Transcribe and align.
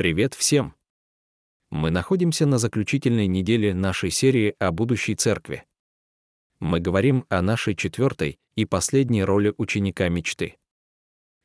Привет 0.00 0.32
всем! 0.32 0.74
Мы 1.68 1.90
находимся 1.90 2.46
на 2.46 2.56
заключительной 2.56 3.26
неделе 3.26 3.74
нашей 3.74 4.08
серии 4.10 4.54
о 4.58 4.72
будущей 4.72 5.14
церкви. 5.14 5.66
Мы 6.58 6.80
говорим 6.80 7.26
о 7.28 7.42
нашей 7.42 7.76
четвертой 7.76 8.40
и 8.54 8.64
последней 8.64 9.24
роли 9.24 9.52
ученика 9.58 10.08
мечты. 10.08 10.56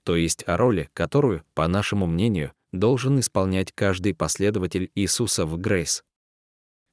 То 0.06 0.16
есть 0.16 0.48
о 0.48 0.56
роли, 0.56 0.90
которую, 0.94 1.44
по 1.54 1.68
нашему 1.68 2.06
мнению, 2.06 2.54
должен 2.72 3.20
исполнять 3.20 3.74
каждый 3.74 4.16
последователь 4.16 4.90
Иисуса 4.96 5.46
в 5.46 5.58
Грейс. 5.58 6.06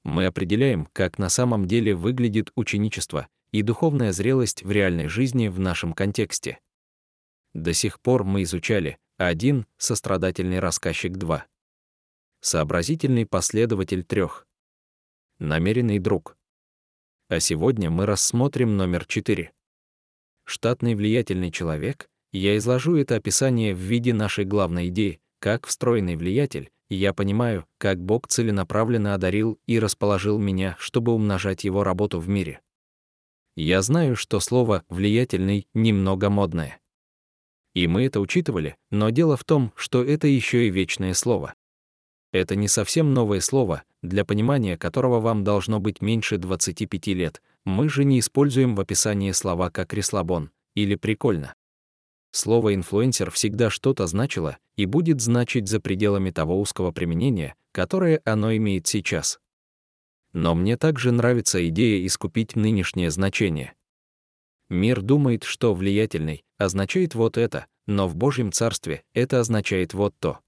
Мы 0.02 0.26
определяем, 0.26 0.88
как 0.92 1.20
на 1.20 1.28
самом 1.28 1.68
деле 1.68 1.94
выглядит 1.94 2.50
ученичество 2.56 3.28
и 3.52 3.62
духовная 3.62 4.10
зрелость 4.10 4.64
в 4.64 4.72
реальной 4.72 5.06
жизни 5.06 5.46
в 5.46 5.60
нашем 5.60 5.92
контексте. 5.92 6.58
До 7.54 7.72
сих 7.72 8.00
пор 8.00 8.24
мы 8.24 8.42
изучали 8.42 8.98
один 9.16 9.64
сострадательный 9.78 10.58
рассказчик 10.58 11.12
2 11.12 11.46
сообразительный 12.42 13.24
последователь 13.24 14.04
трех, 14.04 14.46
намеренный 15.38 16.00
друг. 16.00 16.36
А 17.28 17.40
сегодня 17.40 17.88
мы 17.88 18.04
рассмотрим 18.04 18.76
номер 18.76 19.06
4. 19.06 19.52
Штатный 20.44 20.94
влиятельный 20.96 21.52
человек, 21.52 22.10
я 22.32 22.56
изложу 22.56 22.96
это 22.96 23.14
описание 23.14 23.74
в 23.74 23.78
виде 23.78 24.12
нашей 24.12 24.44
главной 24.44 24.88
идеи, 24.88 25.20
как 25.38 25.66
встроенный 25.66 26.16
влиятель, 26.16 26.70
я 26.90 27.14
понимаю, 27.14 27.64
как 27.78 28.02
Бог 28.02 28.26
целенаправленно 28.26 29.14
одарил 29.14 29.58
и 29.66 29.78
расположил 29.78 30.38
меня, 30.38 30.76
чтобы 30.78 31.12
умножать 31.12 31.64
его 31.64 31.84
работу 31.84 32.18
в 32.18 32.28
мире. 32.28 32.60
Я 33.54 33.82
знаю, 33.82 34.16
что 34.16 34.40
слово 34.40 34.84
«влиятельный» 34.88 35.68
немного 35.74 36.28
модное. 36.28 36.80
И 37.74 37.86
мы 37.86 38.04
это 38.04 38.20
учитывали, 38.20 38.76
но 38.90 39.10
дело 39.10 39.36
в 39.36 39.44
том, 39.44 39.72
что 39.76 40.02
это 40.02 40.26
еще 40.26 40.66
и 40.66 40.70
вечное 40.70 41.14
слово. 41.14 41.54
Это 42.32 42.56
не 42.56 42.66
совсем 42.66 43.12
новое 43.12 43.40
слово, 43.40 43.82
для 44.00 44.24
понимания 44.24 44.78
которого 44.78 45.20
вам 45.20 45.44
должно 45.44 45.80
быть 45.80 46.00
меньше 46.00 46.38
25 46.38 47.06
лет. 47.08 47.42
Мы 47.64 47.90
же 47.90 48.04
не 48.04 48.18
используем 48.18 48.74
в 48.74 48.80
описании 48.80 49.32
слова 49.32 49.70
как 49.70 49.92
«реслабон» 49.92 50.50
или 50.74 50.94
«прикольно». 50.94 51.54
Слово 52.30 52.74
«инфлюенсер» 52.74 53.30
всегда 53.30 53.68
что-то 53.68 54.06
значило 54.06 54.56
и 54.76 54.86
будет 54.86 55.20
значить 55.20 55.68
за 55.68 55.78
пределами 55.78 56.30
того 56.30 56.58
узкого 56.58 56.90
применения, 56.90 57.54
которое 57.72 58.22
оно 58.24 58.56
имеет 58.56 58.86
сейчас. 58.86 59.38
Но 60.32 60.54
мне 60.54 60.78
также 60.78 61.12
нравится 61.12 61.66
идея 61.68 62.04
искупить 62.06 62.56
нынешнее 62.56 63.10
значение. 63.10 63.74
Мир 64.70 65.02
думает, 65.02 65.44
что 65.44 65.74
влиятельный 65.74 66.42
означает 66.56 67.14
вот 67.14 67.36
это, 67.36 67.66
но 67.86 68.08
в 68.08 68.16
Божьем 68.16 68.50
Царстве 68.50 69.04
это 69.12 69.40
означает 69.40 69.92
вот 69.92 70.14
то. 70.18 70.38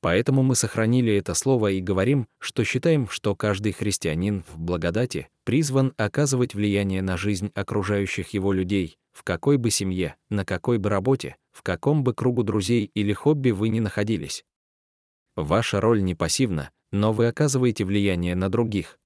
Поэтому 0.00 0.42
мы 0.42 0.54
сохранили 0.54 1.14
это 1.14 1.34
слово 1.34 1.72
и 1.72 1.80
говорим, 1.80 2.26
что 2.38 2.64
считаем, 2.64 3.06
что 3.08 3.36
каждый 3.36 3.72
христианин 3.72 4.44
в 4.48 4.58
благодати 4.58 5.28
призван 5.44 5.92
оказывать 5.98 6.54
влияние 6.54 7.02
на 7.02 7.18
жизнь 7.18 7.50
окружающих 7.54 8.30
его 8.30 8.52
людей, 8.52 8.96
в 9.12 9.22
какой 9.24 9.58
бы 9.58 9.70
семье, 9.70 10.16
на 10.30 10.46
какой 10.46 10.78
бы 10.78 10.88
работе, 10.88 11.36
в 11.52 11.62
каком 11.62 12.02
бы 12.02 12.14
кругу 12.14 12.42
друзей 12.44 12.90
или 12.94 13.12
хобби 13.12 13.50
вы 13.50 13.68
ни 13.68 13.80
находились. 13.80 14.44
Ваша 15.36 15.80
роль 15.80 16.02
не 16.02 16.14
пассивна, 16.14 16.70
но 16.92 17.12
вы 17.12 17.26
оказываете 17.26 17.84
влияние 17.84 18.34
на 18.34 18.48
других. 18.48 18.98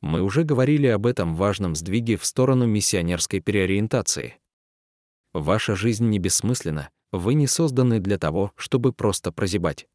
Мы 0.00 0.22
уже 0.22 0.42
говорили 0.42 0.88
об 0.88 1.06
этом 1.06 1.36
важном 1.36 1.76
сдвиге 1.76 2.16
в 2.16 2.24
сторону 2.24 2.66
миссионерской 2.66 3.40
переориентации. 3.40 4.36
Ваша 5.32 5.76
жизнь 5.76 6.08
не 6.08 6.18
бессмысленна, 6.18 6.90
вы 7.12 7.34
не 7.34 7.46
созданы 7.46 8.00
для 8.00 8.18
того, 8.18 8.52
чтобы 8.56 8.92
просто 8.92 9.30
прозябать 9.30 9.86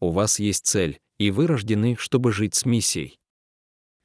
у 0.00 0.10
вас 0.10 0.38
есть 0.38 0.66
цель, 0.66 1.00
и 1.18 1.30
вы 1.30 1.46
рождены, 1.46 1.96
чтобы 1.96 2.32
жить 2.32 2.54
с 2.54 2.64
миссией. 2.64 3.18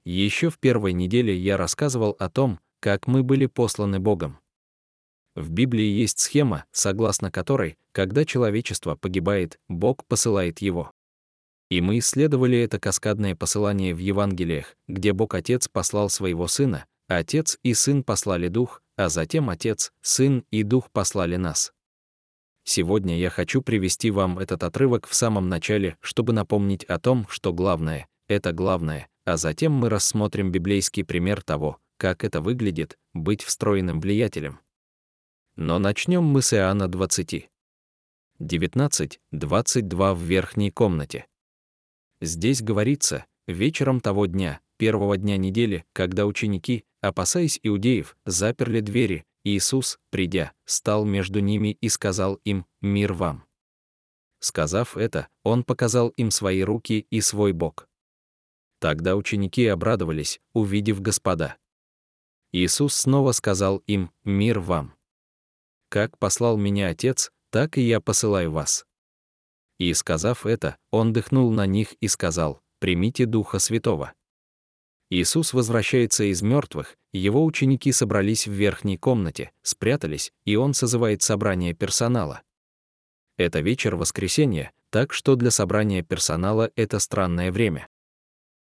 Еще 0.06 0.50
в 0.50 0.60
первой 0.60 0.94
неделе 0.94 1.36
я 1.36 1.58
рассказывал 1.58 2.16
о 2.20 2.30
том, 2.30 2.60
как 2.80 3.08
мы 3.08 3.24
были 3.24 3.48
посланы 3.48 4.00
Богом. 4.00 4.38
В 5.36 5.50
Библии 5.50 5.86
есть 5.86 6.20
схема, 6.20 6.66
согласно 6.72 7.32
которой, 7.32 7.78
когда 7.92 8.24
человечество 8.26 8.96
погибает, 8.96 9.60
Бог 9.68 10.06
посылает 10.06 10.60
его. 10.60 10.92
И 11.70 11.82
мы 11.82 11.98
исследовали 11.98 12.60
это 12.60 12.80
каскадное 12.80 13.36
посылание 13.36 13.96
в 13.96 13.98
Евангелиях, 13.98 14.76
где 14.88 15.14
Бог 15.14 15.34
Отец 15.34 15.68
послал 15.68 16.10
своего 16.10 16.48
Сына, 16.48 16.86
Отец 17.08 17.58
и 17.64 17.74
Сын 17.74 18.04
послали 18.04 18.48
Дух, 18.48 18.82
а 18.96 19.10
затем 19.10 19.50
Отец, 19.50 19.92
Сын 20.02 20.46
и 20.52 20.64
Дух 20.64 20.92
послали 20.92 21.36
нас. 21.36 21.74
Сегодня 22.68 23.18
я 23.18 23.30
хочу 23.30 23.62
привести 23.62 24.10
вам 24.10 24.40
этот 24.40 24.64
отрывок 24.64 25.08
в 25.08 25.14
самом 25.14 25.50
начале, 25.50 25.98
чтобы 26.02 26.34
напомнить 26.34 26.84
о 26.86 27.00
том, 27.00 27.28
что 27.30 27.54
главное— 27.54 28.08
это 28.28 28.54
главное, 28.54 29.08
а 29.24 29.38
затем 29.38 29.72
мы 29.72 29.88
рассмотрим 29.90 30.52
библейский 30.52 31.06
пример 31.06 31.44
того, 31.44 31.78
как 31.98 32.24
это 32.24 32.42
выглядит— 32.42 32.98
быть 33.14 33.44
встроенным 33.44 34.02
влиятелем. 34.02 34.60
Но 35.56 35.78
начнем 35.78 36.24
мы 36.24 36.42
с 36.42 36.54
Иоанна 36.56 36.88
20. 36.88 37.50
19-22 38.40 40.14
в 40.16 40.22
верхней 40.22 40.72
комнате. 40.72 41.28
Здесь 42.20 42.64
говорится, 42.64 43.26
вечером 43.48 44.02
того 44.02 44.26
дня, 44.26 44.60
первого 44.78 45.18
дня 45.18 45.38
недели, 45.38 45.86
когда 45.94 46.26
ученики, 46.26 46.84
опасаясь 47.00 47.60
иудеев, 47.62 48.18
заперли 48.26 48.80
двери, 48.80 49.24
Иисус, 49.46 50.00
придя, 50.10 50.54
стал 50.66 51.06
между 51.06 51.40
ними 51.40 51.78
и 51.80 51.88
сказал 51.88 52.36
им 52.44 52.66
«Мир 52.82 53.14
вам». 53.14 53.46
Сказав 54.40 54.98
это, 54.98 55.30
Он 55.44 55.64
показал 55.64 56.10
им 56.10 56.32
свои 56.32 56.64
руки 56.64 57.06
и 57.12 57.22
свой 57.22 57.54
бок. 57.54 57.88
Тогда 58.80 59.16
ученики 59.16 59.68
обрадовались, 59.68 60.42
увидев 60.54 61.00
Господа. 61.00 61.58
Иисус 62.52 62.96
снова 62.96 63.34
сказал 63.34 63.78
им 63.86 64.12
«Мир 64.24 64.60
вам». 64.60 64.96
«Как 65.90 66.18
послал 66.18 66.58
меня 66.58 66.90
Отец, 66.90 67.32
так 67.52 67.78
и 67.78 67.82
я 67.82 68.02
посылаю 68.02 68.52
вас». 68.52 68.86
И, 69.78 69.94
сказав 69.94 70.48
это, 70.48 70.78
Он 70.90 71.14
дыхнул 71.14 71.52
на 71.52 71.68
них 71.68 71.94
и 72.02 72.08
сказал 72.08 72.62
«Примите 72.80 73.28
Духа 73.28 73.60
Святого». 73.60 74.14
Иисус 75.16 75.54
возвращается 75.54 76.26
из 76.26 76.42
мертвых, 76.42 76.98
его 77.14 77.46
ученики 77.46 77.94
собрались 77.94 78.48
в 78.48 78.52
верхней 78.52 78.98
комнате, 78.98 79.52
спрятались, 79.62 80.34
и 80.44 80.58
он 80.58 80.74
созывает 80.74 81.22
собрание 81.22 81.74
персонала. 81.74 82.42
Это 83.38 83.62
вечер 83.62 83.96
воскресенья, 83.96 84.74
так 84.90 85.14
что 85.14 85.38
для 85.38 85.52
собрания 85.52 86.04
персонала 86.04 86.70
это 86.76 87.00
странное 87.00 87.54
время. 87.54 87.88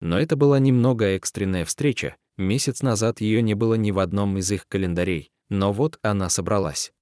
Но 0.00 0.18
это 0.18 0.34
была 0.34 0.58
немного 0.58 1.04
экстренная 1.14 1.64
встреча, 1.64 2.16
месяц 2.36 2.82
назад 2.82 3.20
ее 3.20 3.42
не 3.42 3.54
было 3.54 3.74
ни 3.74 3.92
в 3.92 4.00
одном 4.00 4.36
из 4.36 4.50
их 4.50 4.66
календарей, 4.66 5.30
но 5.50 5.72
вот 5.72 6.00
она 6.02 6.28
собралась. 6.28 6.92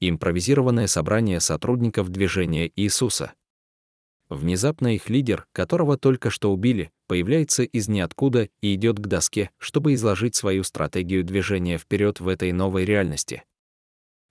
Импровизированное 0.00 0.86
собрание 0.86 1.40
сотрудников 1.40 2.08
движения 2.08 2.72
Иисуса. 2.76 3.34
Внезапно 4.28 4.94
их 4.94 5.10
лидер, 5.10 5.46
которого 5.52 5.98
только 5.98 6.30
что 6.30 6.52
убили, 6.52 6.90
появляется 7.06 7.62
из 7.62 7.88
ниоткуда 7.88 8.48
и 8.60 8.74
идет 8.74 8.98
к 8.98 9.06
доске, 9.06 9.50
чтобы 9.58 9.94
изложить 9.94 10.34
свою 10.34 10.64
стратегию 10.64 11.24
движения 11.24 11.78
вперед 11.78 12.20
в 12.20 12.28
этой 12.28 12.52
новой 12.52 12.84
реальности. 12.84 13.44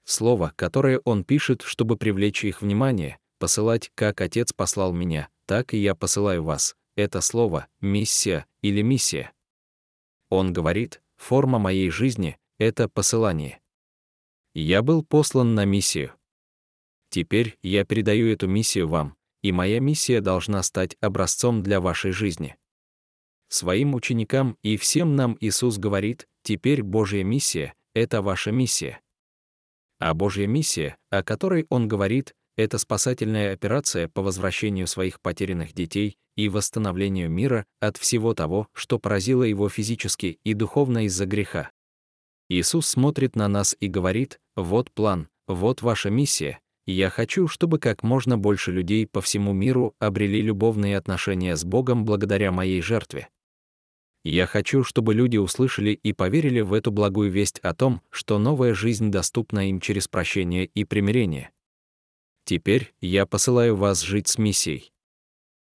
Слово, 0.05 0.53
которое 0.55 0.99
он 0.99 1.23
пишет, 1.23 1.61
чтобы 1.61 1.95
привлечь 1.95 2.43
их 2.43 2.61
внимание, 2.61 3.19
посылать, 3.39 3.91
как 3.95 4.19
Отец 4.21 4.51
послал 4.51 4.93
меня, 4.93 5.29
так 5.45 5.73
и 5.73 5.77
я 5.77 5.95
посылаю 5.95 6.43
вас. 6.43 6.75
Это 6.95 7.21
слово 7.21 7.67
«миссия» 7.79 8.45
или 8.61 8.81
«миссия». 8.81 9.31
Он 10.29 10.51
говорит, 10.51 11.01
форма 11.17 11.59
моей 11.59 11.89
жизни— 11.89 12.37
это 12.57 12.89
посылание. 12.89 13.61
Я 14.53 14.81
был 14.81 15.03
послан 15.03 15.55
на 15.55 15.65
миссию. 15.65 16.11
Теперь 17.09 17.57
я 17.61 17.85
передаю 17.85 18.27
эту 18.27 18.47
миссию 18.47 18.87
вам, 18.87 19.15
и 19.43 19.51
моя 19.51 19.79
миссия 19.79 20.21
должна 20.21 20.63
стать 20.63 20.97
образцом 21.01 21.61
для 21.61 21.79
вашей 21.79 22.11
жизни. 22.11 22.55
Своим 23.49 23.93
ученикам 23.93 24.57
и 24.63 24.78
всем 24.78 25.16
нам 25.16 25.37
Иисус 25.40 25.78
говорит, 25.78 26.28
теперь 26.41 26.81
Божья 26.81 27.23
миссия— 27.23 27.75
это 27.93 28.23
ваша 28.23 28.51
миссия. 28.51 28.99
А 29.99 30.16
Божья 30.16 30.47
миссия, 30.47 30.97
о 31.11 31.23
которой 31.23 31.67
Он 31.69 31.87
говорит, 31.87 32.34
это 32.55 32.78
спасательная 32.78 33.53
операция 33.53 34.07
по 34.07 34.22
возвращению 34.22 34.87
своих 34.87 35.22
потерянных 35.22 35.73
детей 35.73 36.17
и 36.35 36.49
восстановлению 36.49 37.29
мира 37.29 37.66
от 37.79 37.97
всего 37.97 38.34
того, 38.34 38.67
что 38.73 38.97
поразило 38.97 39.43
его 39.43 39.69
физически 39.69 40.39
и 40.43 40.53
духовно 40.53 41.05
из-за 41.05 41.25
греха. 41.25 41.69
Иисус 42.49 42.87
смотрит 42.87 43.35
на 43.35 43.47
нас 43.47 43.75
и 43.79 43.87
говорит, 43.87 44.39
вот 44.55 44.91
план, 44.91 45.29
вот 45.47 45.81
ваша 45.81 46.09
миссия, 46.09 46.59
я 46.85 47.09
хочу, 47.09 47.47
чтобы 47.47 47.80
как 47.80 48.03
можно 48.03 48.38
больше 48.38 48.72
людей 48.72 49.08
по 49.08 49.22
всему 49.22 49.53
миру 49.53 49.96
обрели 50.00 50.41
любовные 50.41 50.97
отношения 50.97 51.56
с 51.56 51.64
Богом 51.64 52.03
благодаря 52.03 52.52
моей 52.52 52.82
жертве. 52.82 53.30
Я 54.26 54.47
хочу, 54.47 54.84
чтобы 54.84 55.14
люди 55.14 55.38
услышали 55.38 55.91
и 55.91 56.14
поверили 56.14 56.62
в 56.62 56.74
эту 56.74 56.91
благую 56.91 57.30
весть 57.30 57.59
о 57.59 57.74
том, 57.74 58.02
что 58.09 58.40
новая 58.40 58.74
жизнь 58.74 59.12
доступна 59.12 59.70
им 59.70 59.80
через 59.80 60.08
прощение 60.08 60.66
и 60.66 60.85
примирение. 60.85 61.52
Теперь 62.46 62.94
я 63.02 63.26
посылаю 63.26 63.76
вас 63.76 64.02
жить 64.02 64.28
с 64.28 64.38
миссией. 64.38 64.91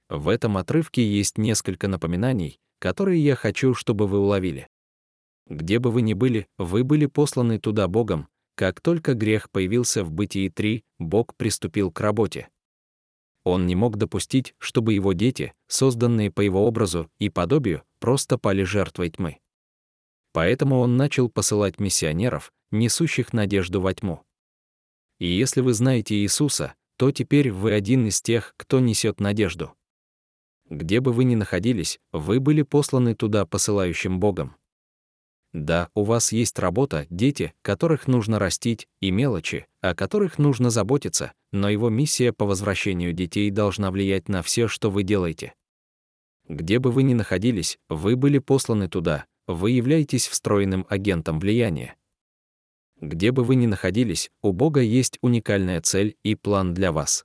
В 0.09 0.29
этом 0.29 0.57
отрывке 0.57 1.07
есть 1.07 1.37
несколько 1.37 1.89
напоминаний, 1.89 2.59
которые 2.79 3.23
я 3.23 3.35
хочу, 3.35 3.75
чтобы 3.75 4.07
вы 4.07 4.19
уловили. 4.19 4.69
Где 5.47 5.79
бы 5.79 5.91
вы 5.91 6.03
ни 6.03 6.15
были, 6.15 6.47
вы 6.59 6.85
были 6.85 7.07
посланы 7.07 7.59
туда 7.59 7.89
Богом, 7.89 8.29
как 8.59 8.81
только 8.81 9.15
грех 9.15 9.53
появился 9.53 10.03
в 10.03 10.11
Бытии 10.11 10.49
3, 10.49 10.85
Бог 10.99 11.37
приступил 11.37 11.93
к 11.93 12.01
работе. 12.01 12.49
Он 13.45 13.69
не 13.69 13.77
мог 13.77 13.97
допустить, 13.97 14.57
чтобы 14.59 14.95
его 14.95 15.13
дети, 15.13 15.55
созданные 15.69 16.33
по 16.33 16.41
его 16.41 16.67
образу 16.67 17.09
и 17.21 17.29
подобию, 17.29 17.85
просто 18.01 18.37
пали 18.37 18.65
жертвой 18.65 19.11
тьмы. 19.11 19.39
Поэтому 20.33 20.81
он 20.81 20.97
начал 20.97 21.29
посылать 21.29 21.79
миссионеров, 21.79 22.53
несущих 22.73 23.33
надежду 23.33 23.81
во 23.81 23.95
тьму. 23.95 24.25
И 25.21 25.29
если 25.29 25.61
вы 25.61 25.73
знаете 25.73 26.17
Иисуса, 26.17 26.75
то 26.97 27.13
теперь 27.13 27.53
вы 27.53 27.71
один 27.71 28.09
из 28.09 28.21
тех, 28.21 28.55
кто 28.57 28.81
несет 28.81 29.21
надежду. 29.21 29.73
Где 30.69 30.99
бы 30.99 31.13
вы 31.13 31.23
ни 31.23 31.37
находились, 31.37 32.01
вы 32.11 32.41
были 32.41 32.63
посланы 32.63 33.15
туда 33.15 33.47
посылающим 33.47 34.19
Богом. 34.19 34.57
Да, 35.53 35.89
у 35.95 36.05
вас 36.05 36.33
есть 36.33 36.59
работа, 36.59 37.07
дети, 37.09 37.55
которых 37.63 38.07
нужно 38.07 38.39
растить, 38.39 38.87
и 39.01 39.11
мелочи, 39.11 39.67
о 39.81 39.95
которых 39.95 40.39
нужно 40.39 40.69
заботиться, 40.69 41.33
но 41.53 41.71
его 41.71 41.89
миссия 41.89 42.33
по 42.33 42.45
возвращению 42.45 43.15
детей 43.15 43.51
должна 43.51 43.91
влиять 43.91 44.29
на 44.29 44.43
все, 44.43 44.69
что 44.69 44.91
вы 44.91 45.05
делаете. 45.05 45.55
Где 46.49 46.79
бы 46.79 46.91
вы 46.91 47.03
ни 47.03 47.15
находились, 47.15 47.79
вы 47.89 48.17
были 48.17 48.39
посланы 48.39 48.89
туда, 48.89 49.25
вы 49.47 49.71
являетесь 49.71 50.29
встроенным 50.29 50.87
агентом 50.89 51.41
влияния. 51.41 51.97
Где 53.01 53.33
бы 53.33 53.45
вы 53.45 53.55
ни 53.55 53.67
находились, 53.67 54.31
у 54.43 54.53
Бога 54.53 54.81
есть 54.81 55.19
уникальная 55.23 55.81
цель 55.81 56.17
и 56.23 56.35
план 56.35 56.75
для 56.75 56.93
вас. 56.93 57.25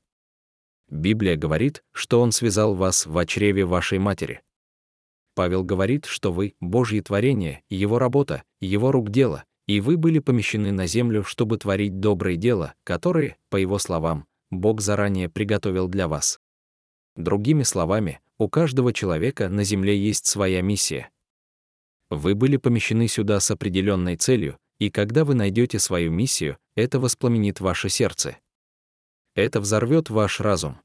Библия 0.89 1.35
говорит, 1.35 1.83
что 1.91 2.21
Он 2.21 2.31
связал 2.31 2.75
вас 2.75 3.05
в 3.05 3.25
чреве 3.25 3.65
вашей 3.65 3.97
матери. 3.97 4.41
Павел 5.35 5.63
говорит, 5.63 6.05
что 6.05 6.31
вы— 6.31 6.55
Божье 6.59 7.01
творение, 7.01 7.63
Его 7.69 7.99
работа, 7.99 8.43
Его 8.61 8.91
рук 8.91 9.09
дело, 9.09 9.43
и 9.67 9.81
вы 9.81 9.97
были 9.97 10.19
помещены 10.19 10.71
на 10.71 10.87
землю, 10.87 11.23
чтобы 11.23 11.57
творить 11.57 11.99
добрые 11.99 12.37
дела, 12.37 12.75
которые, 12.83 13.37
по 13.49 13.57
Его 13.57 13.79
словам, 13.79 14.25
Бог 14.51 14.81
заранее 14.81 15.29
приготовил 15.29 15.87
для 15.87 16.07
вас. 16.07 16.39
Другими 17.15 17.63
словами, 17.63 18.19
у 18.37 18.49
каждого 18.49 18.93
человека 18.93 19.49
на 19.49 19.63
земле 19.63 19.97
есть 19.97 20.25
своя 20.25 20.61
миссия. 20.61 21.09
Вы 22.09 22.35
были 22.35 22.57
помещены 22.57 23.07
сюда 23.07 23.39
с 23.39 23.49
определенной 23.49 24.17
целью, 24.17 24.57
и 24.79 24.89
когда 24.89 25.25
вы 25.25 25.33
найдете 25.33 25.79
свою 25.79 26.11
миссию, 26.11 26.57
это 26.75 26.99
воспламенит 26.99 27.59
ваше 27.59 27.89
сердце. 27.89 28.37
Это 29.35 29.59
взорвет 29.59 30.09
ваш 30.09 30.39
разум. 30.39 30.79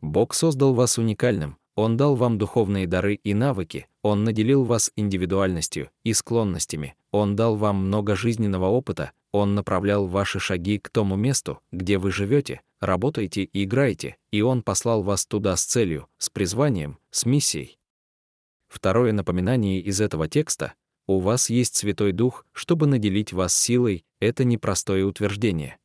Бог 0.00 0.34
создал 0.34 0.74
вас 0.74 0.98
уникальным, 0.98 1.57
Он 1.78 1.96
дал 1.96 2.16
вам 2.16 2.38
духовные 2.38 2.88
дары 2.88 3.14
и 3.14 3.34
навыки, 3.34 3.86
Он 4.02 4.24
наделил 4.24 4.64
вас 4.64 4.90
индивидуальностью 4.96 5.90
и 6.02 6.12
склонностями, 6.12 6.96
Он 7.12 7.36
дал 7.36 7.54
вам 7.54 7.86
много 7.86 8.16
жизненного 8.16 8.66
опыта, 8.66 9.12
Он 9.30 9.54
направлял 9.54 10.08
ваши 10.08 10.40
шаги 10.40 10.80
к 10.80 10.88
тому 10.88 11.14
месту, 11.14 11.60
где 11.70 11.98
вы 11.98 12.10
живете, 12.10 12.62
работаете 12.80 13.44
и 13.44 13.62
играете, 13.62 14.16
и 14.32 14.42
Он 14.42 14.64
послал 14.64 15.04
вас 15.04 15.24
туда 15.24 15.54
с 15.54 15.64
целью, 15.64 16.08
с 16.18 16.30
призванием, 16.30 16.98
с 17.12 17.24
миссией. 17.24 17.78
Второе 18.66 19.12
напоминание 19.12 19.78
из 19.78 20.00
этого 20.00 20.26
текста 20.26 20.74
у 21.06 21.20
вас 21.20 21.48
есть 21.48 21.76
Святой 21.76 22.10
Дух, 22.10 22.44
чтобы 22.50 22.88
наделить 22.88 23.32
вас 23.32 23.56
силой, 23.56 24.04
это 24.18 24.42
непростое 24.42 25.04
утверждение. 25.04 25.78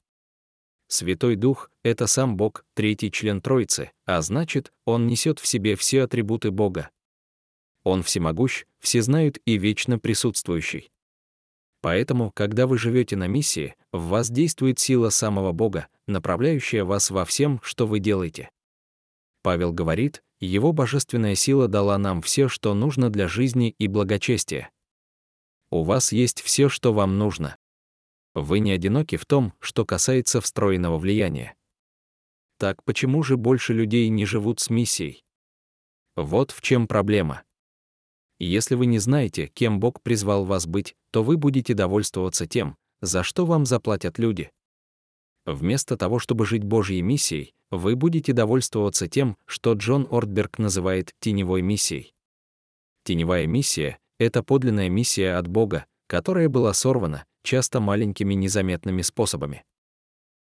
Святой 0.93 1.35
Дух— 1.35 1.71
это 1.83 2.05
сам 2.05 2.37
Бог, 2.37 2.65
третий 2.75 3.11
член 3.11 3.41
Троицы, 3.41 3.89
а 4.05 4.21
значит, 4.21 4.71
Он 4.85 5.07
несет 5.07 5.39
в 5.39 5.47
себе 5.47 5.75
все 5.75 6.03
атрибуты 6.03 6.51
Бога. 6.51 6.91
Он 7.83 8.03
всемогущ, 8.03 8.65
всезнают 8.79 9.39
и 9.45 9.57
вечно 9.57 9.97
присутствующий. 9.97 10.91
Поэтому, 11.81 12.31
когда 12.31 12.67
вы 12.67 12.77
живете 12.77 13.15
на 13.15 13.25
миссии, 13.25 13.73
в 13.91 14.09
вас 14.09 14.29
действует 14.29 14.77
сила 14.77 15.09
самого 15.09 15.51
Бога, 15.51 15.87
направляющая 16.05 16.85
вас 16.85 17.09
во 17.09 17.25
всем, 17.25 17.59
что 17.63 17.87
вы 17.87 17.97
делаете. 17.97 18.51
Павел 19.41 19.73
говорит, 19.73 20.21
его 20.39 20.73
божественная 20.73 21.33
сила 21.33 21.67
дала 21.67 21.97
нам 21.97 22.21
все, 22.21 22.47
что 22.47 22.75
нужно 22.75 23.09
для 23.09 23.27
жизни 23.27 23.73
и 23.79 23.87
благочестия 23.87 24.69
у 25.73 25.81
вас 25.81 26.11
есть 26.11 26.41
все, 26.41 26.69
что 26.69 26.93
вам 26.93 27.17
нужно. 27.17 27.57
Вы 28.33 28.59
не 28.59 28.71
одиноки 28.71 29.15
в 29.15 29.25
том, 29.25 29.53
что 29.59 29.85
касается 29.85 30.41
встроенного 30.41 30.97
влияния. 30.97 31.55
Так 32.57 32.83
почему 32.83 33.23
же 33.23 33.37
больше 33.37 33.73
людей 33.73 34.09
не 34.09 34.25
живут 34.25 34.59
с 34.59 34.69
миссией? 34.69 35.23
Вот 36.15 36.51
в 36.51 36.61
чем 36.61 36.87
проблема. 36.87 37.43
Если 38.39 38.75
вы 38.75 38.85
не 38.85 38.99
знаете, 38.99 39.47
кем 39.47 39.79
Бог 39.79 40.01
призвал 40.01 40.45
вас 40.45 40.65
быть, 40.65 40.95
то 41.11 41.23
вы 41.23 41.37
будете 41.37 41.73
довольствоваться 41.73 42.47
тем, 42.47 42.77
за 43.01 43.23
что 43.23 43.45
вам 43.45 43.65
заплатят 43.65 44.17
люди. 44.17 44.51
Вместо 45.45 45.97
того, 45.97 46.19
чтобы 46.19 46.45
жить 46.45 46.63
Божьей 46.63 47.01
миссией, 47.01 47.53
вы 47.69 47.95
будете 47.95 48.33
довольствоваться 48.33 49.07
тем, 49.07 49.37
что 49.45 49.73
Джон 49.73 50.07
Ортберг 50.09 50.57
называет 50.57 51.13
теневой 51.19 51.61
миссией. 51.61 52.13
Теневая 53.03 53.45
миссия 53.45 53.99
это 54.19 54.43
подлинная 54.43 54.89
миссия 54.89 55.37
от 55.37 55.47
Бога, 55.47 55.85
которая 56.07 56.47
была 56.47 56.73
сорвана, 56.73 57.25
часто 57.43 57.79
маленькими 57.79 58.33
незаметными 58.33 59.01
способами. 59.01 59.63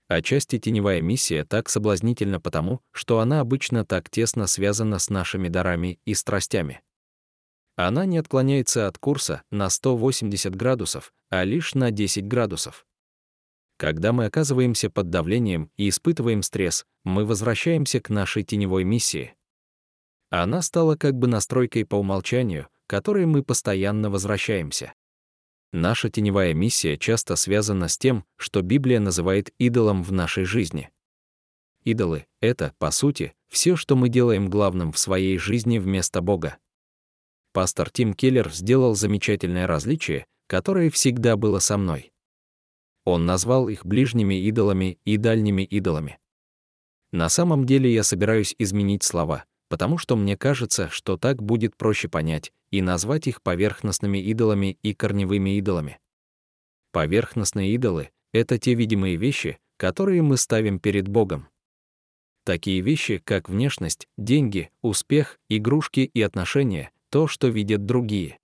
Отчасти 0.09 0.59
теневая 0.59 1.01
миссия 1.01 1.45
так 1.45 1.69
соблазнительна 1.69 2.41
потому, 2.41 2.81
что 2.93 3.21
она 3.21 3.41
обычно 3.41 3.85
так 3.85 4.11
тесно 4.11 4.47
связана 4.47 4.99
с 4.99 5.09
нашими 5.11 5.49
дарами 5.49 5.99
и 6.05 6.15
страстями. 6.15 6.83
Она 7.77 8.05
не 8.07 8.19
отклоняется 8.19 8.87
от 8.87 8.99
курса 8.99 9.43
на 9.51 9.69
180 9.69 10.55
градусов, 10.55 11.13
а 11.31 11.43
лишь 11.45 11.75
на 11.75 11.91
10 11.91 12.27
градусов. 12.29 12.87
Когда 13.77 14.13
мы 14.13 14.27
оказываемся 14.27 14.91
под 14.91 15.11
давлением 15.11 15.71
и 15.77 15.89
испытываем 15.89 16.43
стресс, 16.43 16.87
мы 17.03 17.25
возвращаемся 17.25 18.01
к 18.01 18.11
нашей 18.11 18.45
теневой 18.45 18.85
миссии. 18.85 19.35
Она 20.31 20.63
стала 20.63 20.97
как 20.97 21.15
бы 21.15 21.27
настройкой 21.27 21.85
по 21.85 21.97
умолчанию, 21.97 22.69
которой 22.87 23.27
мы 23.27 23.43
постоянно 23.43 24.11
возвращаемся. 24.11 24.95
Наша 25.77 26.09
теневая 26.09 26.55
миссия 26.55 26.97
часто 26.97 27.35
связана 27.35 27.89
с 27.89 27.99
тем, 27.99 28.25
что 28.37 28.63
Библия 28.63 29.01
называет 29.01 29.53
идолом 29.59 30.05
в 30.05 30.13
нашей 30.13 30.45
жизни. 30.45 30.89
Идолы— 31.83 32.27
это, 32.41 32.75
по 32.79 32.93
сути, 32.93 33.35
все, 33.49 33.75
что 33.75 33.97
мы 33.97 34.09
делаем 34.09 34.49
главным 34.49 34.93
в 34.93 34.99
своей 35.01 35.37
жизни 35.37 35.79
вместо 35.79 36.21
Бога. 36.21 36.59
Пастор 37.53 37.91
Тим 37.91 38.15
Келлер 38.15 38.53
сделал 38.53 38.95
замечательное 38.95 39.67
различие, 39.67 40.27
которое 40.47 40.91
всегда 40.91 41.37
было 41.37 41.59
со 41.59 41.77
мной. 41.77 42.13
Он 43.05 43.27
назвал 43.27 43.69
их 43.69 43.85
ближними 43.85 44.37
идолами 44.47 45.01
и 45.05 45.17
дальними 45.17 45.63
идолами. 45.63 46.21
На 47.11 47.29
самом 47.29 47.67
деле 47.67 47.93
я 47.93 48.05
собираюсь 48.05 48.55
изменить 48.59 49.03
слова, 49.03 49.45
потому 49.69 49.99
что 49.99 50.17
мне 50.17 50.37
кажется, 50.37 50.89
что 50.91 51.17
так 51.17 51.43
будет 51.43 51.77
проще 51.77 52.09
понять 52.09 52.53
и 52.71 52.83
назвать 52.83 53.27
их 53.27 53.43
поверхностными 53.43 54.19
идолами 54.19 54.79
и 54.83 54.95
корневыми 54.95 55.57
идолами. 55.59 55.99
Поверхностные 56.93 57.73
идолы— 57.75 58.11
это 58.33 58.59
те 58.59 58.75
видимые 58.75 59.17
вещи, 59.17 59.59
которые 59.77 60.23
мы 60.23 60.37
ставим 60.37 60.79
перед 60.79 61.09
Богом. 61.09 61.49
Такие 62.45 62.81
вещи, 62.81 63.23
как 63.25 63.49
внешность, 63.49 64.07
деньги, 64.19 64.71
успех, 64.83 65.41
игрушки 65.49 66.01
и 66.01 66.21
отношения, 66.21 66.91
то, 67.11 67.27
что 67.27 67.49
видят 67.49 67.87
другие. 67.87 68.39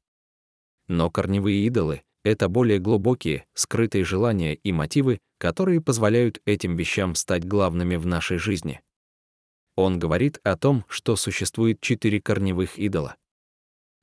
Но 0.89 1.11
корневые 1.11 1.65
идолы— 1.67 2.03
это 2.25 2.49
более 2.49 2.79
глубокие, 2.79 3.45
скрытые 3.55 4.05
желания 4.05 4.55
и 4.55 4.73
мотивы, 4.73 5.21
которые 5.39 5.81
позволяют 5.81 6.41
этим 6.45 6.77
вещам 6.77 7.15
стать 7.15 7.45
главными 7.45 7.97
в 7.97 8.07
нашей 8.07 8.39
жизни. 8.39 8.81
Он 9.83 9.99
говорит 9.99 10.41
о 10.45 10.59
том, 10.59 10.85
что 10.91 11.17
существует 11.17 11.81
четыре 11.81 12.21
корневых 12.21 12.79
идола. 12.79 13.17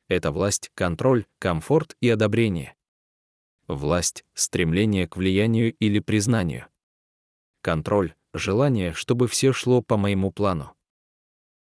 Это 0.07 0.31
власть, 0.31 0.71
контроль, 0.73 1.27
комфорт 1.37 1.95
и 2.01 2.09
одобрение. 2.09 2.75
Власть— 3.67 4.25
стремление 4.33 5.07
к 5.07 5.17
влиянию 5.17 5.71
или 5.75 5.99
признанию. 5.99 6.65
Контроль— 7.61 8.15
желание, 8.33 8.91
чтобы 8.93 9.27
все 9.27 9.53
шло 9.53 9.83
по 9.83 9.97
моему 9.97 10.31
плану. 10.31 10.75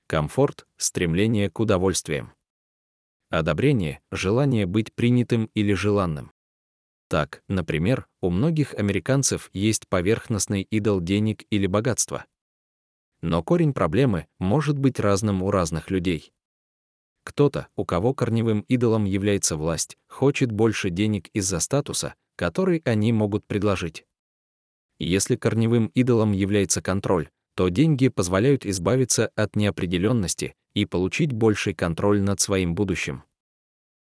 Комфорт— 0.07 0.67
стремление 0.79 1.51
к 1.51 1.61
удовольствиям. 1.61 2.33
Одобрение— 3.29 4.01
желание 4.11 4.65
быть 4.65 4.95
принятым 4.95 5.51
или 5.53 5.75
желанным. 5.75 6.33
Так, 7.09 7.43
например, 7.49 8.09
у 8.23 8.31
многих 8.31 8.73
американцев 8.73 9.51
есть 9.53 9.87
поверхностный 9.89 10.63
идол 10.63 11.03
денег 11.03 11.45
или 11.51 11.67
богатства. 11.67 12.25
Но 13.23 13.43
корень 13.43 13.73
проблемы 13.73 14.27
может 14.39 14.79
быть 14.79 15.01
разным 15.01 15.43
у 15.43 15.51
разных 15.51 15.91
людей. 15.91 16.33
Кто-то, 17.25 17.69
у 17.75 17.85
кого 17.85 18.15
корневым 18.15 18.61
идолом 18.69 19.05
является 19.05 19.57
власть, 19.57 19.99
хочет 20.09 20.53
больше 20.53 20.91
денег 20.91 21.29
из-за 21.33 21.59
статуса, 21.61 22.15
который 22.37 22.83
они 22.85 23.13
могут 23.13 23.45
предложить. 23.47 24.07
Если 24.99 25.37
корневым 25.37 25.87
идолом 25.89 26.33
является 26.33 26.81
контроль, 26.81 27.29
то 27.57 27.69
деньги 27.69 28.09
позволяют 28.09 28.65
избавиться 28.65 29.31
от 29.35 29.57
неопределенности 29.57 30.55
и 30.75 30.85
получить 30.85 31.33
больший 31.33 31.75
контроль 31.75 32.21
над 32.21 32.39
своим 32.41 32.75
будущим. 32.75 33.25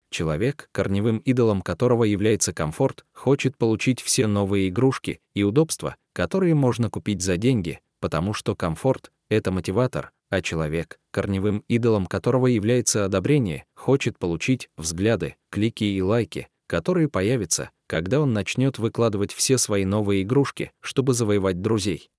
Человек, 0.09 0.69
корневым 0.71 1.17
идолом 1.19 1.61
которого 1.61 2.03
является 2.03 2.53
комфорт, 2.53 3.05
хочет 3.13 3.57
получить 3.57 4.01
все 4.01 4.27
новые 4.27 4.69
игрушки 4.69 5.19
и 5.33 5.43
удобства, 5.43 5.95
которые 6.13 6.55
можно 6.55 6.89
купить 6.89 7.21
за 7.21 7.37
деньги, 7.37 7.79
потому 7.99 8.33
что 8.33 8.55
комфорт— 8.55 9.11
это 9.29 9.51
мотиватор, 9.51 10.11
а 10.29 10.41
человек, 10.41 10.99
корневым 11.11 11.63
идолом 11.67 12.05
которого 12.05 12.47
является 12.47 13.05
одобрение, 13.05 13.65
хочет 13.75 14.19
получить 14.19 14.69
взгляды, 14.77 15.35
клики 15.49 15.83
и 15.83 16.01
лайки, 16.01 16.47
которые 16.67 17.09
появятся, 17.09 17.71
когда 17.87 18.19
он 18.19 18.33
начнет 18.33 18.77
выкладывать 18.77 19.31
все 19.31 19.57
свои 19.57 19.85
новые 19.85 20.23
игрушки, 20.23 20.71
чтобы 20.81 21.13
завоевать 21.13 21.61
друзей. 21.61 22.09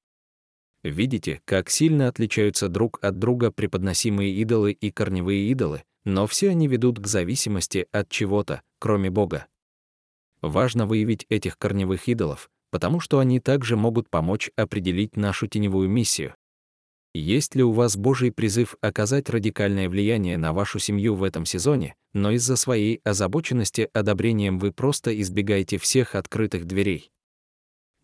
Видите, 0.82 1.42
как 1.44 1.70
сильно 1.70 2.08
отличаются 2.08 2.68
друг 2.68 2.98
от 3.02 3.18
друга 3.18 3.50
преподносимые 3.50 4.32
идолы 4.32 4.72
и 4.72 4.90
корневые 4.90 5.50
идолы, 5.50 5.82
но 6.04 6.26
все 6.26 6.50
они 6.50 6.68
ведут 6.68 6.98
к 7.00 7.06
зависимости 7.06 7.86
от 7.92 8.08
чего-то, 8.08 8.62
кроме 8.78 9.10
Бога. 9.10 9.46
Важно 10.40 10.86
выявить 10.86 11.26
этих 11.28 11.58
корневых 11.58 12.08
идолов, 12.08 12.48
потому 12.70 13.00
что 13.00 13.18
они 13.18 13.40
также 13.40 13.76
могут 13.76 14.10
помочь 14.10 14.50
определить 14.56 15.16
нашу 15.16 15.46
теневую 15.46 15.88
миссию. 15.88 16.34
Есть 17.14 17.54
ли 17.54 17.62
у 17.62 17.72
вас 17.72 17.96
Божий 17.96 18.30
призыв 18.30 18.76
оказать 18.80 19.30
радикальное 19.30 19.88
влияние 19.88 20.36
на 20.36 20.52
вашу 20.52 20.78
семью 20.78 21.14
в 21.14 21.22
этом 21.22 21.46
сезоне, 21.46 21.94
но 22.12 22.30
из-за 22.32 22.56
своей 22.56 23.00
озабоченности 23.02 23.88
одобрением 23.92 24.58
вы 24.58 24.72
просто 24.72 25.18
избегаете 25.20 25.78
всех 25.78 26.14
открытых 26.14 26.66
дверей? 26.66 27.10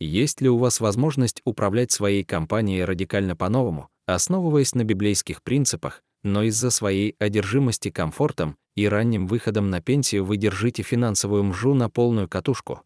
Есть 0.00 0.40
ли 0.40 0.49
у 0.49 0.59
вас 0.59 0.80
возможность 0.80 1.40
управлять 1.44 1.92
своей 1.92 2.25
компанией 2.25 2.85
радикально 2.85 3.37
по-новому, 3.37 3.88
основываясь 4.06 4.75
на 4.75 4.85
библейских 4.85 5.42
принципах, 5.42 6.02
но 6.23 6.42
из-за 6.42 6.71
своей 6.71 7.14
одержимости 7.18 7.90
комфортом 7.90 8.56
и 8.75 8.88
ранним 8.88 9.26
выходом 9.26 9.71
на 9.71 9.80
пенсию 9.80 10.25
вы 10.25 10.38
держите 10.38 10.83
финансовую 10.83 11.44
мжу 11.44 11.75
на 11.75 11.88
полную 11.88 12.28
катушку? 12.28 12.83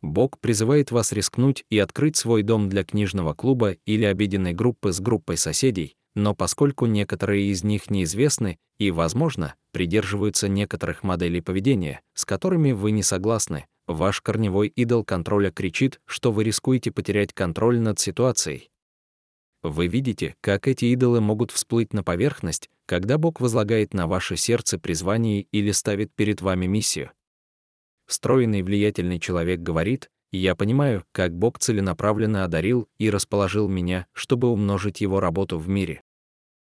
Бог 0.00 0.38
призывает 0.38 0.90
вас 0.90 1.12
рискнуть 1.12 1.64
и 1.70 1.78
открыть 1.78 2.16
свой 2.16 2.42
дом 2.42 2.68
для 2.68 2.84
книжного 2.84 3.34
клуба 3.34 3.72
или 3.84 4.04
обеденной 4.04 4.52
группы 4.52 4.92
с 4.92 5.00
группой 5.00 5.36
соседей, 5.36 5.96
но 6.14 6.34
поскольку 6.34 6.86
некоторые 6.86 7.46
из 7.50 7.64
них 7.64 7.90
неизвестны 7.90 8.58
и, 8.78 8.90
возможно, 8.90 9.54
придерживаются 9.72 10.48
некоторых 10.48 11.02
моделей 11.02 11.40
поведения, 11.40 12.00
с 12.14 12.24
которыми 12.24 12.72
вы 12.72 12.92
не 12.92 13.02
согласны, 13.02 13.66
ваш 13.86 14.20
корневой 14.20 14.68
идол 14.68 15.04
контроля 15.04 15.50
кричит, 15.50 16.00
что 16.06 16.30
вы 16.30 16.44
рискуете 16.44 16.92
потерять 16.92 17.32
контроль 17.32 17.80
над 17.80 17.98
ситуацией. 17.98 18.70
Вы 19.62 19.88
видите, 19.88 20.36
как 20.40 20.68
эти 20.68 20.84
идолы 20.86 21.20
могут 21.20 21.50
всплыть 21.50 21.92
на 21.92 22.04
поверхность, 22.04 22.70
когда 22.86 23.18
Бог 23.18 23.40
возлагает 23.40 23.92
на 23.92 24.06
ваше 24.06 24.36
сердце 24.36 24.78
призвание 24.78 25.42
или 25.50 25.72
ставит 25.72 26.12
перед 26.14 26.40
вами 26.40 26.66
миссию. 26.66 27.10
Стройный 28.08 28.62
влиятельный 28.62 29.20
человек 29.20 29.60
говорит, 29.60 30.10
«Я 30.32 30.56
понимаю, 30.56 31.04
как 31.12 31.36
Бог 31.36 31.58
целенаправленно 31.58 32.44
одарил 32.44 32.88
и 32.98 33.10
расположил 33.10 33.68
меня, 33.68 34.06
чтобы 34.12 34.48
умножить 34.48 35.00
его 35.02 35.20
работу 35.20 35.58
в 35.58 35.68
мире». 35.68 36.02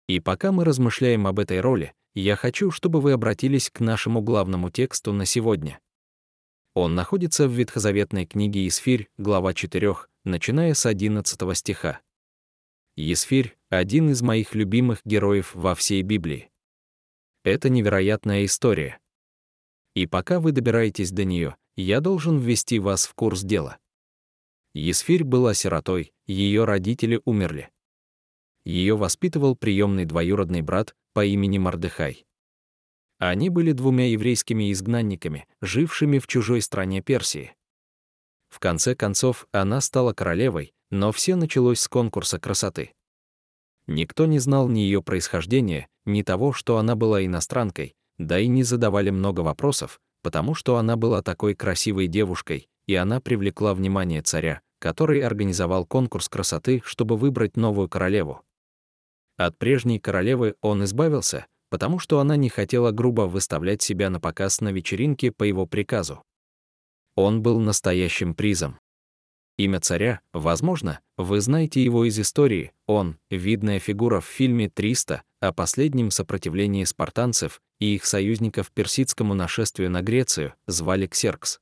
И 0.09 0.19
пока 0.19 0.51
мы 0.51 0.65
размышляем 0.65 1.27
об 1.27 1.39
этой 1.39 1.61
роли, 1.61 1.93
я 2.15 2.37
хочу, 2.37 2.71
чтобы 2.71 3.03
вы 3.03 3.13
обратились 3.13 3.71
к 3.71 3.81
нашему 3.81 4.23
главному 4.23 4.71
тексту 4.71 5.13
на 5.13 5.27
сегодня. 5.27 5.79
Он 6.75 6.95
находится 6.95 7.49
в 7.49 7.53
ветхозаветной 7.53 8.25
книге 8.25 8.67
Исфирь, 8.67 9.09
глава 9.19 9.53
4, 9.53 9.95
начиная 10.25 10.73
с 10.73 10.87
11 10.87 11.55
стиха. 11.55 12.01
Есфирь— 12.97 13.59
один 13.69 14.09
из 14.09 14.23
моих 14.23 14.55
любимых 14.55 15.01
героев 15.05 15.55
во 15.55 15.75
всей 15.75 16.01
Библии. 16.01 16.51
Это 17.45 17.69
невероятная 17.69 18.45
история. 18.47 18.99
И 19.97 20.05
пока 20.05 20.41
вы 20.41 20.53
добираетесь 20.53 21.11
до 21.11 21.25
нее, 21.25 21.57
я 21.75 22.03
должен 22.03 22.39
ввести 22.39 22.79
вас 22.79 23.07
в 23.07 23.15
курс 23.15 23.41
дела. 23.41 23.79
Есфирь 24.75 25.25
была 25.25 25.55
сиротой, 25.55 26.13
ее 26.27 26.65
родители 26.65 27.23
умерли. 27.25 27.71
Ее 28.63 28.95
воспитывал 28.99 29.57
приемный 29.57 30.05
двоюродный 30.05 30.61
брат 30.61 30.95
по 31.15 31.25
имени 31.25 31.57
Мардыхай. 31.57 32.27
Они 33.17 33.49
были 33.49 33.73
двумя 33.73 34.11
еврейскими 34.11 34.71
изгнанниками, 34.71 35.49
жившими 35.63 36.19
в 36.19 36.27
чужой 36.27 36.61
стране 36.61 37.01
Персии. 37.01 37.55
В 38.51 38.59
конце 38.59 38.95
концов, 38.95 39.49
она 39.51 39.81
стала 39.81 40.13
королевой, 40.13 40.75
но 40.91 41.11
все 41.11 41.37
началось 41.37 41.81
с 41.81 41.89
конкурса 41.89 42.39
красоты. 42.39 42.93
Никто 43.87 44.27
не 44.27 44.41
знал 44.41 44.69
ни 44.69 44.81
ее 44.81 45.03
происхождения, 45.03 45.89
ни 46.05 46.21
того, 46.21 46.53
что 46.53 46.77
она 46.77 46.97
была 46.97 47.25
иностранкой, 47.25 47.97
да 48.19 48.39
и 48.39 48.47
не 48.47 48.63
задавали 48.63 49.11
много 49.11 49.41
вопросов, 49.41 50.01
потому 50.23 50.55
что 50.55 50.77
она 50.77 50.97
была 50.97 51.23
такой 51.23 51.55
красивой 51.55 52.07
девушкой, 52.07 52.69
и 52.87 52.95
она 52.95 53.21
привлекла 53.21 53.75
внимание 53.75 54.23
царя, 54.23 54.61
который 54.79 55.21
организовал 55.21 55.87
конкурс 55.87 56.29
красоты, 56.29 56.83
чтобы 56.85 57.17
выбрать 57.17 57.57
новую 57.57 57.89
королеву. 57.89 58.43
От 59.37 59.59
прежней 59.59 59.99
королевы 59.99 60.55
он 60.63 60.85
избавился, 60.85 61.47
потому 61.69 61.99
что 61.99 62.21
она 62.21 62.37
не 62.37 62.49
хотела 62.49 62.91
грубо 62.91 63.23
выставлять 63.23 63.83
себя 63.83 64.09
на 64.09 64.21
показ 64.21 64.61
на 64.61 64.73
вечеринке 64.73 65.31
по 65.31 65.45
его 65.45 65.67
приказу. 65.67 66.23
Он 67.17 67.43
был 67.43 67.61
настоящим 67.61 68.35
призом. 68.35 68.79
Имя 69.59 69.81
царя, 69.81 70.21
возможно, 70.33 71.01
вы 71.17 71.41
знаете 71.41 71.83
его 71.83 72.05
из 72.05 72.19
истории, 72.19 72.73
он— 72.87 73.19
видная 73.31 73.79
фигура 73.79 74.21
в 74.21 74.27
фильме 74.27 74.67
«300» 74.67 75.21
о 75.41 75.53
последнем 75.53 76.11
сопротивлении 76.11 76.85
спартанцев 76.85 77.61
и 77.79 77.95
их 77.95 78.05
союзников 78.05 78.71
персидскому 78.73 79.35
нашествию 79.35 79.91
на 79.91 80.03
Грецию, 80.03 80.55
звали 80.67 81.07
Ксеркс. 81.07 81.61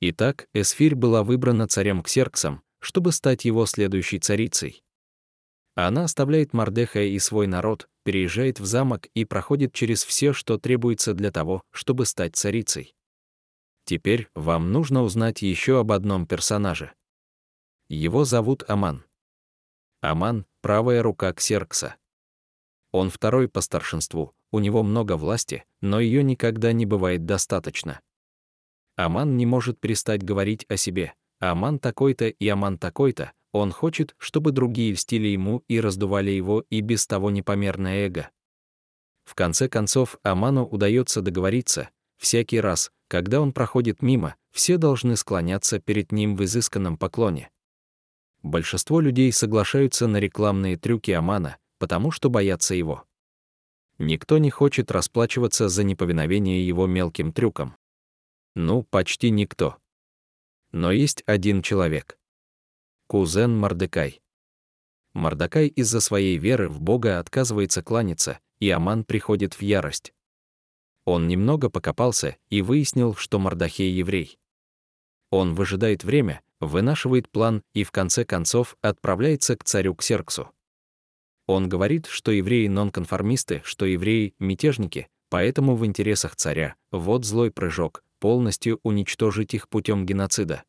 Итак, 0.00 0.48
Эсфирь 0.52 0.94
была 0.94 1.22
выбрана 1.22 1.66
царем 1.66 2.02
Ксерксом, 2.02 2.62
чтобы 2.80 3.12
стать 3.12 3.44
его 3.44 3.64
следующей 3.66 4.18
царицей. 4.18 4.82
Она 5.74 6.04
оставляет 6.04 6.52
Мардеха 6.52 7.02
и 7.02 7.18
свой 7.18 7.46
народ, 7.46 7.88
переезжает 8.04 8.60
в 8.60 8.66
замок 8.66 9.06
и 9.14 9.24
проходит 9.24 9.72
через 9.72 10.04
все, 10.04 10.32
что 10.32 10.58
требуется 10.58 11.14
для 11.14 11.32
того, 11.32 11.62
чтобы 11.72 12.06
стать 12.06 12.36
царицей. 12.36 12.94
Теперь 13.84 14.28
вам 14.34 14.72
нужно 14.72 15.02
узнать 15.02 15.42
еще 15.42 15.80
об 15.80 15.92
одном 15.92 16.26
персонаже. 16.26 16.92
Его 17.88 18.24
зовут 18.24 18.64
Аман. 18.68 19.04
Аман— 20.00 20.46
правая 20.62 21.02
рука 21.02 21.32
Ксеркса. 21.32 21.96
Он 22.94 23.10
второй 23.10 23.48
по 23.48 23.60
старшинству, 23.60 24.36
у 24.52 24.60
него 24.60 24.84
много 24.84 25.16
власти, 25.16 25.64
но 25.80 25.98
ее 25.98 26.22
никогда 26.22 26.72
не 26.72 26.86
бывает 26.86 27.26
достаточно. 27.26 28.00
Аман 28.94 29.36
не 29.36 29.46
может 29.46 29.80
перестать 29.80 30.22
говорить 30.22 30.64
о 30.68 30.76
себе. 30.76 31.14
Аман 31.40 31.80
такой-то 31.80 32.28
и 32.28 32.48
Аман 32.48 32.78
такой-то. 32.78 33.32
Он 33.50 33.72
хочет, 33.72 34.14
чтобы 34.16 34.52
другие 34.52 34.92
льстили 34.92 35.26
ему 35.26 35.64
и 35.66 35.80
раздували 35.80 36.30
его 36.30 36.64
и 36.70 36.82
без 36.82 37.04
того 37.08 37.32
непомерное 37.32 38.06
эго. 38.06 38.30
В 39.24 39.34
конце 39.34 39.68
концов, 39.68 40.16
Аману 40.22 40.64
удается 40.64 41.20
договориться. 41.20 41.90
Всякий 42.18 42.60
раз, 42.60 42.92
когда 43.08 43.40
он 43.40 43.52
проходит 43.52 44.02
мимо, 44.02 44.36
все 44.52 44.76
должны 44.76 45.16
склоняться 45.16 45.80
перед 45.80 46.12
ним 46.12 46.36
в 46.36 46.44
изысканном 46.44 46.96
поклоне. 46.96 47.50
Большинство 48.44 49.00
людей 49.00 49.32
соглашаются 49.32 50.06
на 50.06 50.18
рекламные 50.18 50.76
трюки 50.76 51.10
Амана, 51.10 51.56
потому 51.84 52.10
что 52.10 52.30
боятся 52.30 52.74
его. 52.74 53.04
Никто 53.98 54.38
не 54.38 54.48
хочет 54.48 54.90
расплачиваться 54.90 55.68
за 55.68 55.84
неповиновение 55.84 56.66
его 56.66 56.86
мелким 56.86 57.30
трюкам. 57.30 57.76
Ну, 58.54 58.84
почти 58.84 59.28
никто. 59.28 59.76
Но 60.72 60.92
есть 60.92 61.22
один 61.26 61.60
человек. 61.60 62.18
Кузен 63.06 63.54
Мордекай. 63.54 64.22
Мордекай 65.12 65.66
из-за 65.66 66.00
своей 66.00 66.38
веры 66.38 66.70
в 66.70 66.80
Бога 66.80 67.18
отказывается 67.18 67.82
кланяться, 67.82 68.38
и 68.60 68.70
Аман 68.70 69.04
приходит 69.04 69.52
в 69.52 69.60
ярость. 69.60 70.14
Он 71.04 71.28
немного 71.28 71.68
покопался 71.68 72.38
и 72.48 72.62
выяснил, 72.62 73.14
что 73.14 73.38
Мардахей 73.38 73.92
еврей. 73.92 74.38
Он 75.28 75.54
выжидает 75.54 76.02
время, 76.02 76.40
вынашивает 76.60 77.28
план 77.28 77.62
и 77.74 77.84
в 77.84 77.90
конце 77.90 78.24
концов 78.24 78.74
отправляется 78.80 79.54
к 79.58 79.64
царю 79.64 79.94
Ксерксу. 79.94 80.50
Он 81.46 81.68
говорит, 81.68 82.06
что 82.06 82.30
евреи 82.30 82.68
нонконформисты, 82.68 83.60
что 83.64 83.84
евреи 83.84 84.34
мятежники, 84.38 85.08
поэтому 85.28 85.76
в 85.76 85.84
интересах 85.84 86.36
царя, 86.36 86.74
вот 86.90 87.24
злой 87.24 87.50
прыжок, 87.50 88.02
полностью 88.18 88.80
уничтожить 88.82 89.52
их 89.52 89.68
путем 89.68 90.06
геноцида. 90.06 90.64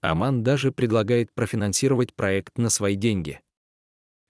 Аман 0.00 0.42
даже 0.42 0.72
предлагает 0.72 1.32
профинансировать 1.32 2.14
проект 2.14 2.58
на 2.58 2.68
свои 2.68 2.96
деньги. 2.96 3.40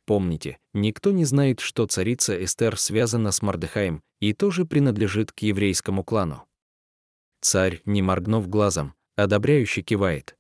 Помните, 0.05 0.59
никто 0.73 1.11
не 1.11 1.25
знает, 1.25 1.61
что 1.61 1.87
царица 1.87 2.43
Эстер 2.43 2.79
связана 2.79 3.33
с 3.33 3.43
Мардыхаем 3.43 4.03
и 4.21 4.33
тоже 4.33 4.65
принадлежит 4.65 5.33
к 5.33 5.41
еврейскому 5.41 6.05
клану. 6.05 6.47
Царь, 7.41 7.83
не 7.85 8.03
моргнув 8.03 8.49
глазом, 8.49 8.95
одобряюще 9.17 9.83
кивает. 9.83 10.37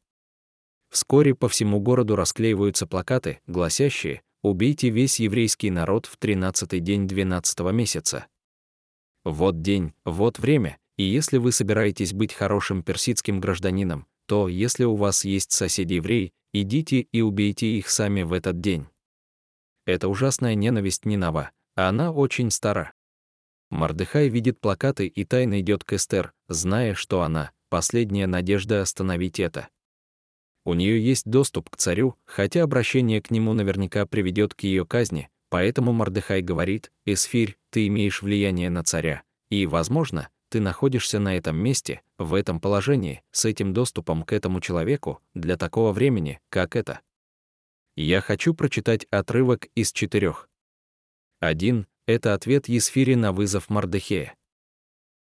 Вскоре 0.91 1.35
по 1.35 1.49
всему 1.49 1.81
городу 1.81 2.15
расклеиваются 2.15 2.87
плакаты, 2.87 3.41
гласящие 3.47 4.23
«Убейте 4.47 4.91
весь 4.91 5.19
еврейский 5.19 5.73
народ 5.73 6.07
в 6.07 6.19
тринадцатый 6.19 6.79
день 6.79 7.09
двенадцатого 7.09 7.71
месяца». 7.71 8.29
Вот 9.25 9.61
день, 9.61 9.93
вот 10.05 10.38
время, 10.38 10.79
и 10.97 11.03
если 11.03 11.38
вы 11.38 11.50
собираетесь 11.50 12.12
быть 12.12 12.33
хорошим 12.33 12.85
персидским 12.85 13.41
гражданином, 13.41 14.07
то, 14.29 14.47
если 14.47 14.85
у 14.85 14.95
вас 14.95 15.25
есть 15.25 15.50
соседи-евреи, 15.50 16.33
идите 16.53 17.00
и 17.00 17.23
убейте 17.23 17.67
их 17.76 17.91
сами 17.91 18.23
в 18.23 18.33
этот 18.33 18.61
день. 18.61 18.87
Это 19.85 20.07
ужасная 20.07 20.55
ненависть 20.55 21.07
не 21.07 21.17
нова, 21.17 21.50
а 21.75 21.88
она 21.88 22.12
очень 22.12 22.53
стара. 22.53 22.93
Мардыхай 23.71 24.29
видит 24.29 24.61
плакаты 24.61 25.09
и 25.09 25.25
тайно 25.25 25.61
идет 25.61 25.83
к 25.83 25.95
Эстер, 25.95 26.33
зная, 26.49 26.95
что 26.95 27.23
она— 27.23 27.50
последняя 27.69 28.29
надежда 28.29 28.81
остановить 28.81 29.41
это. 29.41 29.71
У 30.67 30.75
нее 30.75 31.01
есть 31.01 31.27
доступ 31.27 31.71
к 31.71 31.77
царю, 31.77 32.17
хотя 32.25 32.65
обращение 32.65 33.23
к 33.23 33.31
нему 33.31 33.53
наверняка 33.53 34.05
приведет 34.05 34.53
к 34.53 34.63
ее 34.63 34.85
казни, 34.85 35.31
поэтому 35.49 35.93
Мардыхай 35.93 36.43
говорит, 36.43 36.91
«Эсфирь, 37.05 37.57
ты 37.71 37.87
имеешь 37.87 38.21
влияние 38.21 38.69
на 38.69 38.83
царя, 38.83 39.23
и, 39.49 39.65
возможно, 39.65 40.29
ты 40.49 40.61
находишься 40.61 41.21
на 41.21 41.37
этом 41.37 41.57
месте, 41.57 42.03
в 42.19 42.35
этом 42.35 42.59
положении, 42.59 43.23
с 43.31 43.45
этим 43.45 43.73
доступом 43.73 44.25
к 44.25 44.33
этому 44.33 44.61
человеку, 44.61 45.21
для 45.35 45.57
такого 45.57 45.93
времени, 45.93 46.41
как 46.49 46.75
это. 46.75 46.99
Я 47.95 48.21
хочу 48.21 48.53
прочитать 48.53 49.05
отрывок 49.11 49.67
из 49.77 49.93
четырех. 49.93 50.49
Один— 51.39 51.87
это 52.07 52.35
ответ 52.35 52.67
Есфири 52.67 53.15
на 53.15 53.31
вызов 53.31 53.71
Мардехея. 53.71 54.35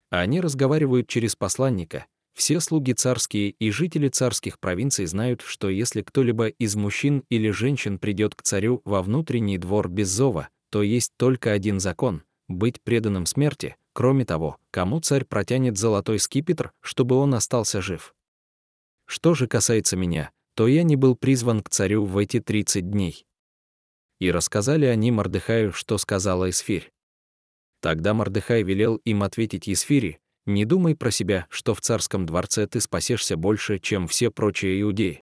Они 0.09 0.41
разговаривают 0.41 1.07
через 1.07 1.37
посланника. 1.37 2.07
Все 2.35 2.61
слуги 2.61 2.93
царские 2.93 3.51
и 3.51 3.71
жители 3.71 4.09
царских 4.09 4.59
провинций 4.59 5.07
знают, 5.07 5.43
что 5.43 5.69
если 5.69 6.03
кто-либо 6.03 6.49
из 6.49 6.75
мужчин 6.77 7.25
или 7.31 7.51
женщин 7.51 7.99
придет 7.99 8.35
к 8.35 8.43
царю 8.43 8.83
во 8.85 9.03
внутренний 9.03 9.59
двор 9.59 9.89
без 9.89 10.09
зова, 10.09 10.49
то 10.71 10.83
есть 10.83 11.13
только 11.17 11.53
один 11.53 11.81
закон— 11.81 12.23
быть 12.49 12.81
преданным 12.83 13.27
смерти, 13.27 13.77
Кроме 13.95 14.25
того, 14.25 14.59
кому 14.73 15.01
царь 15.01 15.25
протянет 15.25 15.79
золотой 15.79 16.19
скипетр, 16.19 16.73
чтобы 16.81 17.15
он 17.15 17.33
остался 17.35 17.81
жив? 17.81 18.13
Что 19.07 19.35
же 19.35 19.47
касается 19.47 19.97
меня, 19.97 20.33
то 20.57 20.67
я 20.67 20.83
не 20.83 20.97
был 20.97 21.15
призван 21.15 21.63
к 21.63 21.71
царю 21.71 22.05
в 22.05 22.19
эти 22.19 22.41
30 22.41 22.91
дней. 22.91 23.25
И 24.19 24.33
рассказали 24.33 24.87
они 24.87 25.13
Мордыхаю, 25.13 25.73
что 25.73 25.97
сказала 25.99 26.51
Исфирь. 26.51 26.93
Тогда 27.81 28.15
Мордыхай 28.15 28.65
велел 28.65 28.97
им 28.97 29.23
ответить 29.23 29.69
Исфире, 29.69 30.19
«Не 30.47 30.65
думай 30.65 30.95
про 30.95 31.11
себя, 31.11 31.47
что 31.49 31.75
в 31.75 31.81
царском 31.81 32.27
дворце 32.27 32.67
ты 32.67 32.81
спасешься 32.81 33.37
больше, 33.37 33.79
чем 33.79 34.07
все 34.09 34.31
прочие 34.31 34.81
иудеи. 34.83 35.23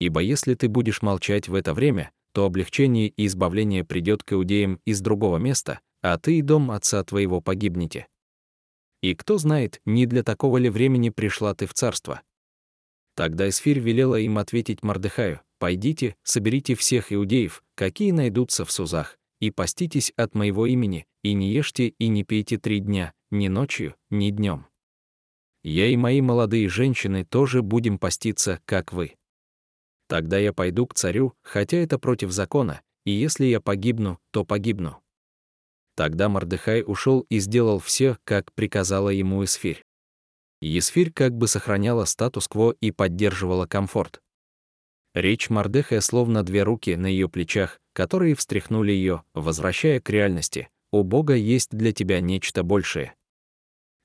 Ибо 0.00 0.20
если 0.20 0.54
ты 0.54 0.68
будешь 0.68 1.02
молчать 1.02 1.48
в 1.48 1.54
это 1.54 1.72
время, 1.72 2.12
то 2.32 2.44
облегчение 2.44 3.08
и 3.08 3.26
избавление 3.26 3.84
придет 3.84 4.22
к 4.22 4.32
иудеям 4.32 4.80
из 4.84 5.00
другого 5.00 5.38
места, 5.38 5.80
а 6.02 6.18
ты 6.18 6.38
и 6.38 6.42
дом 6.42 6.70
отца 6.70 7.02
твоего 7.04 7.40
погибнете. 7.40 8.06
И 9.02 9.14
кто 9.14 9.38
знает, 9.38 9.80
не 9.84 10.06
для 10.06 10.22
такого 10.22 10.58
ли 10.58 10.68
времени 10.68 11.10
пришла 11.10 11.54
ты 11.54 11.66
в 11.66 11.74
царство. 11.74 12.22
Тогда 13.14 13.48
Эсфирь 13.48 13.78
велела 13.78 14.16
им 14.16 14.38
ответить 14.38 14.82
Мардыхаю, 14.82 15.40
«Пойдите, 15.58 16.16
соберите 16.24 16.74
всех 16.74 17.12
иудеев, 17.12 17.62
какие 17.76 18.10
найдутся 18.10 18.64
в 18.64 18.72
Сузах, 18.72 19.18
и 19.40 19.50
поститесь 19.50 20.12
от 20.16 20.34
моего 20.34 20.66
имени, 20.66 21.06
и 21.22 21.32
не 21.34 21.52
ешьте 21.52 21.88
и 21.88 22.08
не 22.08 22.24
пейте 22.24 22.58
три 22.58 22.80
дня, 22.80 23.12
ни 23.30 23.48
ночью, 23.48 23.94
ни 24.10 24.30
днем. 24.30 24.66
Я 25.62 25.86
и 25.86 25.96
мои 25.96 26.20
молодые 26.20 26.68
женщины 26.68 27.24
тоже 27.24 27.62
будем 27.62 27.98
поститься, 27.98 28.60
как 28.66 28.92
вы. 28.92 29.14
Тогда 30.08 30.38
я 30.38 30.52
пойду 30.52 30.86
к 30.86 30.94
царю, 30.94 31.34
хотя 31.42 31.78
это 31.78 31.98
против 31.98 32.30
закона, 32.30 32.82
и 33.04 33.10
если 33.10 33.46
я 33.46 33.60
погибну, 33.60 34.18
то 34.30 34.44
погибну. 34.44 35.02
Тогда 35.96 36.28
Мордыхай 36.28 36.82
ушел 36.86 37.24
и 37.28 37.38
сделал 37.38 37.78
все, 37.78 38.18
как 38.24 38.52
приказала 38.52 39.10
ему 39.10 39.44
Исфирь. 39.44 39.84
Есфирь 40.60 41.12
как 41.12 41.32
бы 41.32 41.46
сохраняла 41.46 42.04
статус-кво 42.04 42.74
и 42.80 42.90
поддерживала 42.90 43.66
комфорт. 43.66 44.20
Речь 45.14 45.48
Мордыхая 45.48 46.00
словно 46.00 46.42
две 46.42 46.64
руки 46.64 46.96
на 46.96 47.06
ее 47.06 47.28
плечах, 47.28 47.80
которые 47.92 48.34
встряхнули 48.34 48.90
ее, 48.90 49.22
возвращая 49.32 50.00
к 50.00 50.10
реальности. 50.10 50.68
«У 50.90 51.02
Бога 51.02 51.34
есть 51.34 51.70
для 51.70 51.92
тебя 51.92 52.20
нечто 52.20 52.62
большее. 52.62 53.14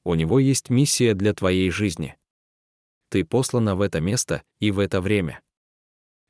У 0.04 0.16
Него 0.16 0.40
есть 0.40 0.70
миссия 0.70 1.14
для 1.14 1.34
твоей 1.34 1.70
жизни. 1.70 2.16
Ты 3.10 3.26
послана 3.26 3.76
в 3.76 3.82
это 3.82 4.00
место 4.00 4.44
и 4.60 4.72
в 4.72 4.80
это 4.80 5.02
время. 5.02 5.42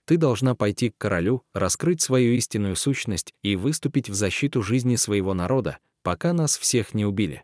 Ты 0.06 0.18
должна 0.18 0.56
пойти 0.56 0.90
к 0.90 0.98
королю, 0.98 1.44
раскрыть 1.54 2.02
свою 2.02 2.34
истинную 2.34 2.76
сущность 2.76 3.34
и 3.44 3.56
выступить 3.56 4.10
в 4.10 4.14
защиту 4.14 4.62
жизни 4.62 4.96
своего 4.96 5.34
народа, 5.34 5.78
пока 6.04 6.34
нас 6.34 6.58
всех 6.58 6.94
не 6.94 7.06
убили. 7.06 7.44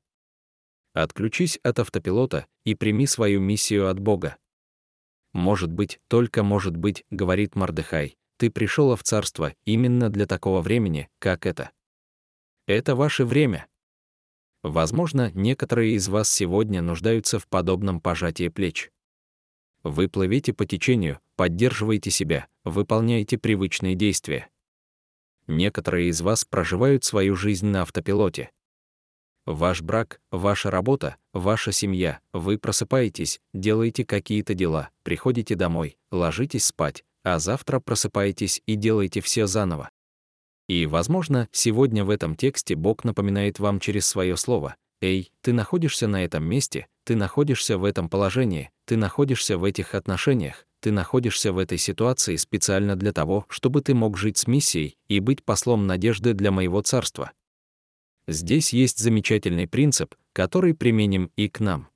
Отключись 0.93 1.59
от 1.61 1.79
автопилота 1.79 2.47
и 2.63 2.73
прими 2.73 3.05
свою 3.05 3.39
миссию 3.39 3.89
от 3.89 3.99
Бога. 3.99 4.37
Может 5.35 5.69
быть, 5.69 5.99
только 6.07 6.43
может 6.43 6.77
быть, 6.77 7.03
говорит 7.09 7.57
Мардыхай, 7.57 8.17
ты 8.37 8.49
пришел 8.49 8.95
в 8.95 9.03
царство 9.03 9.53
именно 9.65 10.09
для 10.09 10.27
такого 10.27 10.61
времени, 10.61 11.09
как 11.19 11.45
это. 11.45 11.71
Это 12.67 12.95
ваше 12.95 13.25
время. 13.25 13.67
Возможно, 14.63 15.33
некоторые 15.33 15.95
из 15.95 16.07
вас 16.07 16.29
сегодня 16.29 16.81
нуждаются 16.81 17.37
в 17.37 17.49
подобном 17.49 17.99
пожатии 17.99 18.47
плеч. 18.47 18.91
Вы 19.83 20.07
плывете 20.07 20.53
по 20.53 20.65
течению, 20.65 21.19
поддерживаете 21.35 22.11
себя, 22.11 22.47
выполняете 22.63 23.37
привычные 23.37 23.95
действия. 23.95 24.47
Некоторые 25.47 26.07
из 26.07 26.21
вас 26.21 26.45
проживают 26.45 27.03
свою 27.03 27.35
жизнь 27.35 27.67
на 27.67 27.81
автопилоте. 27.81 28.51
Ваш 29.45 29.83
брак, 29.83 30.19
ваша 30.31 30.71
работа, 30.71 31.17
ваша 31.31 31.71
семья, 31.71 32.19
вы 32.33 32.57
просыпаетесь, 32.57 33.39
делаете 33.53 34.03
какие-то 34.03 34.55
дела, 34.55 34.89
приходите 35.03 35.53
домой, 35.55 35.97
ложитесь 36.11 36.65
спать, 36.65 37.03
а 37.23 37.37
завтра 37.37 37.79
просыпаетесь 37.79 38.63
и 38.65 38.75
делаете 38.75 39.21
все 39.21 39.45
заново. 39.45 39.89
И, 40.67 40.87
возможно, 40.87 41.47
сегодня 41.51 42.03
в 42.03 42.09
этом 42.09 42.35
тексте 42.35 42.75
Бог 42.75 43.03
напоминает 43.03 43.59
вам 43.59 43.79
через 43.79 44.07
свое 44.07 44.35
слово, 44.35 44.75
«Эй, 44.99 45.31
ты 45.41 45.53
находишься 45.53 46.07
на 46.07 46.23
этом 46.23 46.43
месте, 46.43 46.87
ты 47.03 47.15
находишься 47.15 47.77
в 47.77 47.83
этом 47.83 48.09
положении, 48.09 48.71
ты 48.85 48.97
находишься 48.97 49.59
в 49.59 49.63
этих 49.63 49.93
отношениях, 49.93 50.65
ты 50.79 50.91
находишься 50.91 51.53
в 51.53 51.59
этой 51.59 51.77
ситуации 51.77 52.35
специально 52.35 52.95
для 52.95 53.11
того, 53.11 53.45
чтобы 53.49 53.81
ты 53.81 53.93
мог 53.93 54.17
жить 54.17 54.39
с 54.39 54.47
миссией 54.47 54.97
и 55.07 55.19
быть 55.19 55.43
послом 55.43 55.85
надежды 55.85 56.33
для 56.33 56.49
моего 56.51 56.81
царства. 56.81 57.31
Здесь 58.27 58.73
есть 58.73 58.99
замечательный 58.99 59.67
принцип, 59.67 60.15
который 60.33 60.73
применим 60.73 61.31
и 61.35 61.47
к 61.47 61.59
нам. 61.59 61.89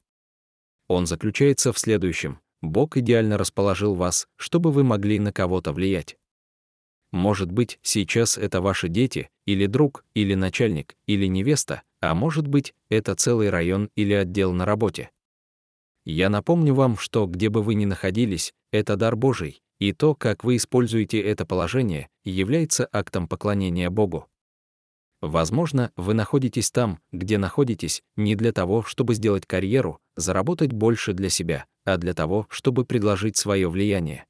Он 0.88 1.06
заключается 1.06 1.74
в 1.74 1.80
следующем. 1.80 2.40
Бог 2.62 2.98
идеально 2.98 3.38
расположил 3.38 3.96
вас, 3.96 4.28
чтобы 4.36 4.72
вы 4.72 4.84
могли 4.84 5.20
на 5.20 5.32
кого-то 5.32 5.72
влиять. 5.72 6.18
Может 7.12 7.52
быть, 7.52 7.80
сейчас 7.82 8.38
это 8.38 8.62
ваши 8.62 8.90
дети, 8.90 9.30
или 9.46 9.66
друг, 9.66 10.06
или 10.14 10.36
начальник, 10.36 10.96
или 11.08 11.26
невеста, 11.26 11.82
а 12.02 12.14
может 12.14 12.48
быть, 12.48 12.76
это 12.90 13.16
целый 13.16 13.50
район 13.50 13.90
или 13.96 14.14
отдел 14.14 14.54
на 14.54 14.66
работе. 14.66 15.10
Я 16.06 16.30
напомню 16.30 16.74
вам, 16.74 16.98
что 16.98 17.26
где 17.26 17.50
бы 17.50 17.64
вы 17.64 17.76
ни 17.76 17.86
находились, 17.86 18.54
это 18.72 18.96
дар 18.96 19.16
Божий, 19.16 19.62
и 19.80 19.94
то, 19.94 20.14
как 20.14 20.44
вы 20.44 20.58
используете 20.58 21.20
это 21.22 21.46
положение, 21.46 22.10
является 22.24 22.88
актом 22.92 23.28
поклонения 23.28 23.90
Богу. 23.90 24.28
Возможно, 25.22 25.92
вы 25.98 26.14
находитесь 26.14 26.72
там, 26.72 27.00
где 27.12 27.38
находитесь, 27.38 28.02
не 28.16 28.36
для 28.36 28.54
того, 28.54 28.84
чтобы 28.84 29.16
сделать 29.16 29.46
карьеру, 29.46 30.00
заработать 30.16 30.72
больше 30.72 31.14
для 31.14 31.30
себя, 31.30 31.66
а 31.84 31.98
для 31.98 32.14
того, 32.14 32.48
чтобы 32.50 32.86
предложить 32.86 33.36
свое 33.36 33.70
влияние. 33.70 34.26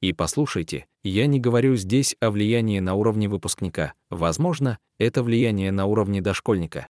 И 0.00 0.14
послушайте, 0.14 0.86
я 1.02 1.26
не 1.26 1.38
говорю 1.38 1.76
здесь 1.76 2.16
о 2.20 2.30
влиянии 2.30 2.80
на 2.80 2.94
уровне 2.94 3.28
выпускника, 3.28 3.92
возможно, 4.08 4.78
это 4.98 5.22
влияние 5.22 5.70
на 5.70 5.84
уровне 5.84 6.22
дошкольника. 6.22 6.88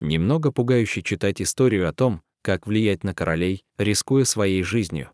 Немного 0.00 0.50
пугающе 0.50 1.02
читать 1.02 1.40
историю 1.40 1.88
о 1.88 1.92
том, 1.92 2.22
как 2.42 2.66
влиять 2.66 3.04
на 3.04 3.14
королей, 3.14 3.64
рискуя 3.78 4.24
своей 4.24 4.64
жизнью. 4.64 5.10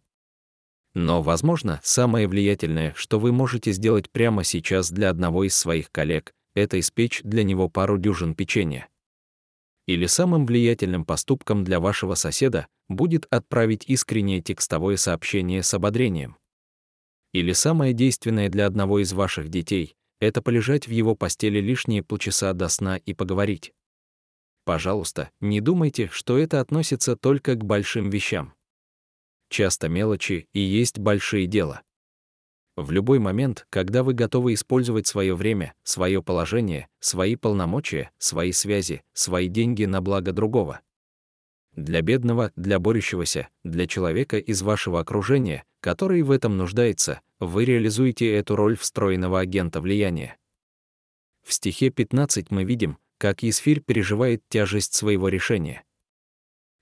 Но, 0.95 1.23
возможно, 1.23 1.81
самое 1.85 2.27
влиятельное, 2.27 2.95
что 2.97 3.21
вы 3.21 3.31
можете 3.31 3.73
сделать 3.73 4.11
прямо 4.11 4.43
сейчас 4.43 4.91
для 4.91 5.11
одного 5.11 5.45
из 5.45 5.55
своих 5.55 5.93
коллег, 5.93 6.35
это 6.55 6.79
испечь 6.81 7.21
для 7.23 7.45
него 7.45 7.69
пару 7.69 7.99
дюжин 7.99 8.35
печенья. 8.35 8.89
Или 9.87 10.07
самым 10.07 10.47
влиятельным 10.47 11.05
поступком 11.05 11.65
для 11.65 11.81
вашего 11.81 12.15
соседа 12.15 12.67
будет 12.89 13.27
отправить 13.31 13.85
искреннее 13.87 14.41
текстовое 14.41 14.97
сообщение 14.97 15.63
с 15.63 15.75
ободрением. 15.75 16.37
Или 17.33 17.53
самое 17.53 17.93
действенное 17.93 18.49
для 18.49 18.67
одного 18.67 18.99
из 19.01 19.13
ваших 19.13 19.49
детей— 19.49 19.95
это 20.21 20.43
полежать 20.43 20.87
в 20.87 20.91
его 20.91 21.15
постели 21.15 21.61
лишние 21.61 22.03
полчаса 22.03 22.53
до 22.53 22.69
сна 22.69 22.97
и 22.99 23.15
поговорить. 23.15 23.73
Пожалуйста, 24.65 25.31
не 25.41 25.61
думайте, 25.61 26.09
что 26.13 26.39
это 26.39 26.61
относится 26.61 27.17
только 27.17 27.55
к 27.55 27.65
большим 27.65 28.11
вещам. 28.11 28.55
часто 29.49 29.89
мелочи 29.89 30.49
и 30.53 30.61
есть 30.61 31.01
большие 31.01 31.47
дела. 31.49 31.83
В 32.77 32.91
любой 32.93 33.19
момент, 33.19 33.67
когда 33.69 34.03
вы 34.03 34.15
готовы 34.15 34.55
использовать 34.55 35.07
свое 35.07 35.35
время, 35.35 35.75
свое 35.83 36.23
положение, 36.23 36.89
свои 37.01 37.37
полномочия, 37.37 38.11
свои 38.19 38.53
связи, 38.53 39.03
свои 39.13 39.49
деньги 39.49 39.85
на 39.85 40.01
благо 40.01 40.33
другого. 40.33 40.81
Для 41.75 42.03
бедного, 42.03 42.53
для 42.57 42.79
борющегося, 42.79 43.49
для 43.65 43.87
человека 43.87 44.39
из 44.39 44.63
вашего 44.63 45.01
окружения, 45.01 45.65
который 45.81 46.23
в 46.23 46.31
этом 46.31 46.57
нуждается, 46.57 47.21
вы 47.39 47.65
реализуете 47.65 48.33
эту 48.35 48.57
роль 48.57 48.77
встроенного 48.77 49.41
агента 49.41 49.81
влияния. 49.81 50.37
В 51.43 51.53
стихе 51.53 51.91
15 51.91 52.51
мы 52.51 52.65
видим, 52.65 52.99
как 53.19 53.43
Есфирь 53.43 53.81
переживает 53.81 54.43
тяжесть 54.49 54.95
своего 54.95 55.29
решения. 55.29 55.85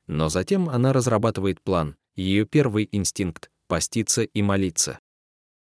Но 0.06 0.28
затем 0.28 0.68
она 0.68 0.92
разрабатывает 0.92 1.60
план, 1.60 1.96
ее 2.14 2.46
первый 2.46 2.88
инстинкт— 2.92 3.50
поститься 3.68 4.22
и 4.22 4.42
молиться. 4.42 4.98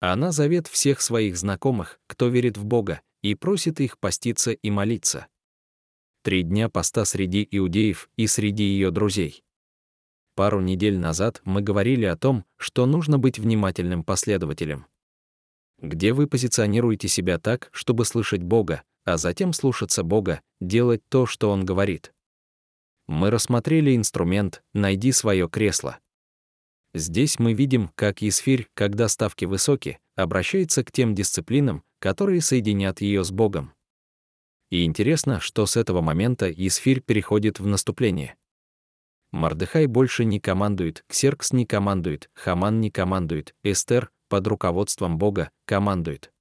Она 0.02 0.32
зовет 0.32 0.68
всех 0.68 1.00
своих 1.00 1.38
знакомых, 1.38 2.00
кто 2.08 2.28
верит 2.28 2.58
в 2.58 2.66
Бога, 2.66 3.02
и 3.22 3.36
просит 3.36 3.80
их 3.80 4.00
поститься 4.00 4.52
и 4.52 4.72
молиться. 4.72 5.28
Три 6.24 6.42
дня 6.42 6.70
поста 6.70 7.06
среди 7.06 7.48
иудеев 7.50 8.10
и 8.18 8.26
среди 8.26 8.64
ее 8.64 8.90
друзей. 8.90 9.44
Пару 10.36 10.60
недель 10.60 10.98
назад 10.98 11.42
мы 11.46 11.62
говорили 11.62 12.06
о 12.06 12.18
том, 12.18 12.46
что 12.58 12.88
нужно 12.88 13.20
быть 13.20 13.38
внимательным 13.38 14.04
последователем. 14.04 14.88
Где 15.80 16.14
вы 16.14 16.26
позиционируете 16.26 17.08
себя 17.08 17.38
так, 17.38 17.70
чтобы 17.72 18.06
слышать 18.06 18.42
Бога, 18.42 18.82
а 19.04 19.18
затем 19.18 19.54
слушаться 19.54 20.04
Бога, 20.04 20.42
делать 20.60 21.02
то, 21.10 21.28
что 21.28 21.52
Он 21.52 21.64
говорит. 21.64 22.12
Мы 23.06 23.30
рассмотрели 23.30 23.96
инструмент 23.96 24.64
«Найди 24.74 25.12
свое 25.12 25.48
кресло». 25.48 26.00
Здесь 26.94 27.40
мы 27.40 27.54
видим, 27.54 27.90
как 27.96 28.22
Есфирь, 28.22 28.68
когда 28.74 29.08
ставки 29.08 29.46
высоки, 29.46 30.00
обращается 30.16 30.84
к 30.84 30.92
тем 30.92 31.16
дисциплинам, 31.16 31.84
которые 32.00 32.42
соединят 32.42 33.00
ее 33.00 33.24
с 33.24 33.32
Богом. 33.32 33.74
И 34.70 34.84
интересно, 34.84 35.40
что 35.40 35.66
с 35.66 35.78
этого 35.78 36.02
момента 36.02 36.50
Есфирь 36.50 37.02
переходит 37.02 37.60
в 37.60 37.68
наступление. 37.68 38.36
Мардыхай 39.32 39.86
больше 39.86 40.26
не 40.26 40.42
командует, 40.42 41.06
Ксеркс 41.08 41.54
не 41.54 41.66
командует, 41.66 42.30
Хаман 42.34 42.82
не 42.82 42.92
командует, 42.92 43.56
Эстер 43.64 44.12
под 44.28 44.48
руководством 44.48 45.18
Бога 45.18 45.52
командует. 45.66 46.34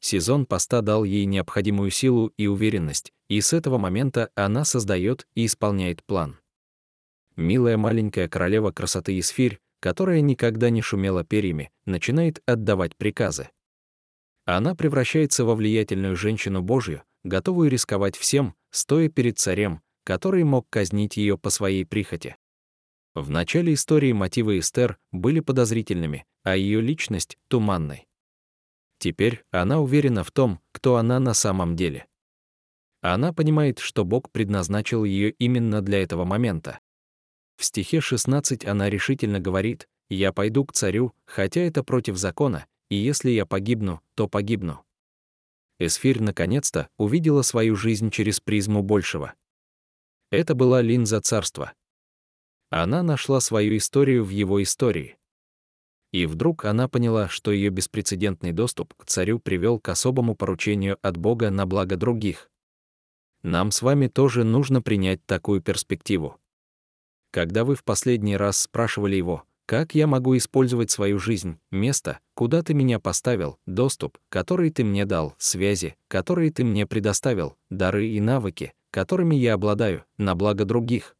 Сезон 0.00 0.46
поста 0.46 0.80
дал 0.80 1.04
ей 1.04 1.26
необходимую 1.26 1.90
силу 1.90 2.32
и 2.38 2.46
уверенность, 2.46 3.12
и 3.28 3.40
с 3.40 3.52
этого 3.52 3.76
момента 3.76 4.30
она 4.34 4.64
создает 4.64 5.26
и 5.34 5.44
исполняет 5.44 6.02
план 6.04 6.38
милая 7.38 7.76
маленькая 7.76 8.28
королева 8.28 8.70
красоты 8.72 9.18
Исфирь, 9.18 9.60
которая 9.80 10.20
никогда 10.20 10.70
не 10.70 10.82
шумела 10.82 11.24
перьями, 11.24 11.70
начинает 11.86 12.42
отдавать 12.46 12.96
приказы. 12.96 13.48
Она 14.44 14.74
превращается 14.74 15.44
во 15.44 15.54
влиятельную 15.54 16.16
женщину 16.16 16.62
Божью, 16.62 17.02
готовую 17.24 17.70
рисковать 17.70 18.16
всем, 18.16 18.54
стоя 18.70 19.08
перед 19.08 19.38
царем, 19.38 19.80
который 20.04 20.42
мог 20.44 20.66
казнить 20.68 21.16
ее 21.16 21.38
по 21.38 21.50
своей 21.50 21.84
прихоти. 21.84 22.36
В 23.14 23.30
начале 23.30 23.74
истории 23.74 24.12
мотивы 24.12 24.58
Эстер 24.58 24.98
были 25.12 25.40
подозрительными, 25.40 26.24
а 26.44 26.56
ее 26.56 26.80
личность— 26.80 27.36
туманной. 27.48 28.06
Теперь 28.98 29.44
она 29.50 29.80
уверена 29.80 30.24
в 30.24 30.30
том, 30.30 30.60
кто 30.72 30.96
она 30.96 31.20
на 31.20 31.34
самом 31.34 31.76
деле. 31.76 32.06
Она 33.00 33.32
понимает, 33.32 33.78
что 33.78 34.04
Бог 34.04 34.30
предназначил 34.32 35.04
ее 35.04 35.30
именно 35.30 35.82
для 35.82 36.02
этого 36.02 36.24
момента. 36.24 36.80
В 37.58 37.64
стихе 37.64 38.00
16 38.00 38.64
она 38.66 38.88
решительно 38.88 39.40
говорит 39.40 39.88
«Я 40.08 40.32
пойду 40.32 40.64
к 40.64 40.72
царю, 40.72 41.12
хотя 41.26 41.60
это 41.60 41.82
против 41.82 42.16
закона, 42.16 42.66
и 42.88 42.94
если 42.94 43.30
я 43.30 43.46
погибну, 43.46 44.00
то 44.14 44.28
погибну». 44.28 44.84
Эсфирь 45.80 46.22
наконец-то 46.22 46.88
увидела 46.98 47.42
свою 47.42 47.74
жизнь 47.74 48.10
через 48.12 48.38
призму 48.38 48.84
большего. 48.84 49.34
Это 50.30 50.54
была 50.54 50.82
линза 50.82 51.20
царства. 51.20 51.72
Она 52.70 53.02
нашла 53.02 53.40
свою 53.40 53.76
историю 53.76 54.24
в 54.24 54.30
его 54.30 54.62
истории. 54.62 55.18
И 56.12 56.26
вдруг 56.26 56.64
она 56.64 56.86
поняла, 56.88 57.28
что 57.28 57.50
ее 57.50 57.70
беспрецедентный 57.70 58.52
доступ 58.52 58.94
к 58.94 59.04
царю 59.04 59.40
привел 59.40 59.80
к 59.80 59.88
особому 59.88 60.36
поручению 60.36 60.96
от 61.02 61.16
Бога 61.16 61.50
на 61.50 61.66
благо 61.66 61.96
других. 61.96 62.52
Нам 63.42 63.72
с 63.72 63.82
вами 63.82 64.06
тоже 64.06 64.44
нужно 64.44 64.80
принять 64.80 65.26
такую 65.26 65.60
перспективу. 65.60 66.38
Когда 67.30 67.64
вы 67.64 67.74
в 67.74 67.84
последний 67.84 68.36
раз 68.36 68.62
спрашивали 68.62 69.16
его, 69.16 69.44
как 69.66 69.94
я 69.94 70.06
могу 70.06 70.34
использовать 70.36 70.90
свою 70.90 71.18
жизнь, 71.18 71.58
место, 71.70 72.20
куда 72.34 72.62
ты 72.62 72.72
меня 72.72 72.98
поставил, 72.98 73.58
доступ, 73.66 74.16
который 74.30 74.70
ты 74.70 74.82
мне 74.82 75.04
дал, 75.04 75.34
связи, 75.36 75.96
которые 76.08 76.50
ты 76.50 76.64
мне 76.64 76.86
предоставил, 76.86 77.54
дары 77.68 78.08
и 78.08 78.18
навыки, 78.18 78.72
которыми 78.90 79.36
я 79.36 79.54
обладаю, 79.54 80.06
на 80.16 80.34
благо 80.34 80.64
других. 80.64 81.14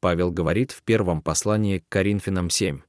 Павел 0.00 0.32
говорит 0.32 0.72
в 0.72 0.82
первом 0.82 1.22
послании 1.22 1.78
к 1.78 1.88
Коринфянам 1.88 2.50
7. 2.50 2.80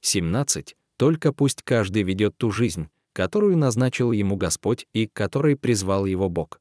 17. 0.00 0.76
Только 0.96 1.34
пусть 1.34 1.62
каждый 1.62 2.04
ведет 2.04 2.38
ту 2.38 2.50
жизнь, 2.50 2.88
которую 3.12 3.58
назначил 3.58 4.12
ему 4.12 4.36
Господь 4.36 4.86
и 4.94 5.06
к 5.06 5.12
которой 5.12 5.56
призвал 5.56 6.06
его 6.06 6.30
Бог. 6.30 6.58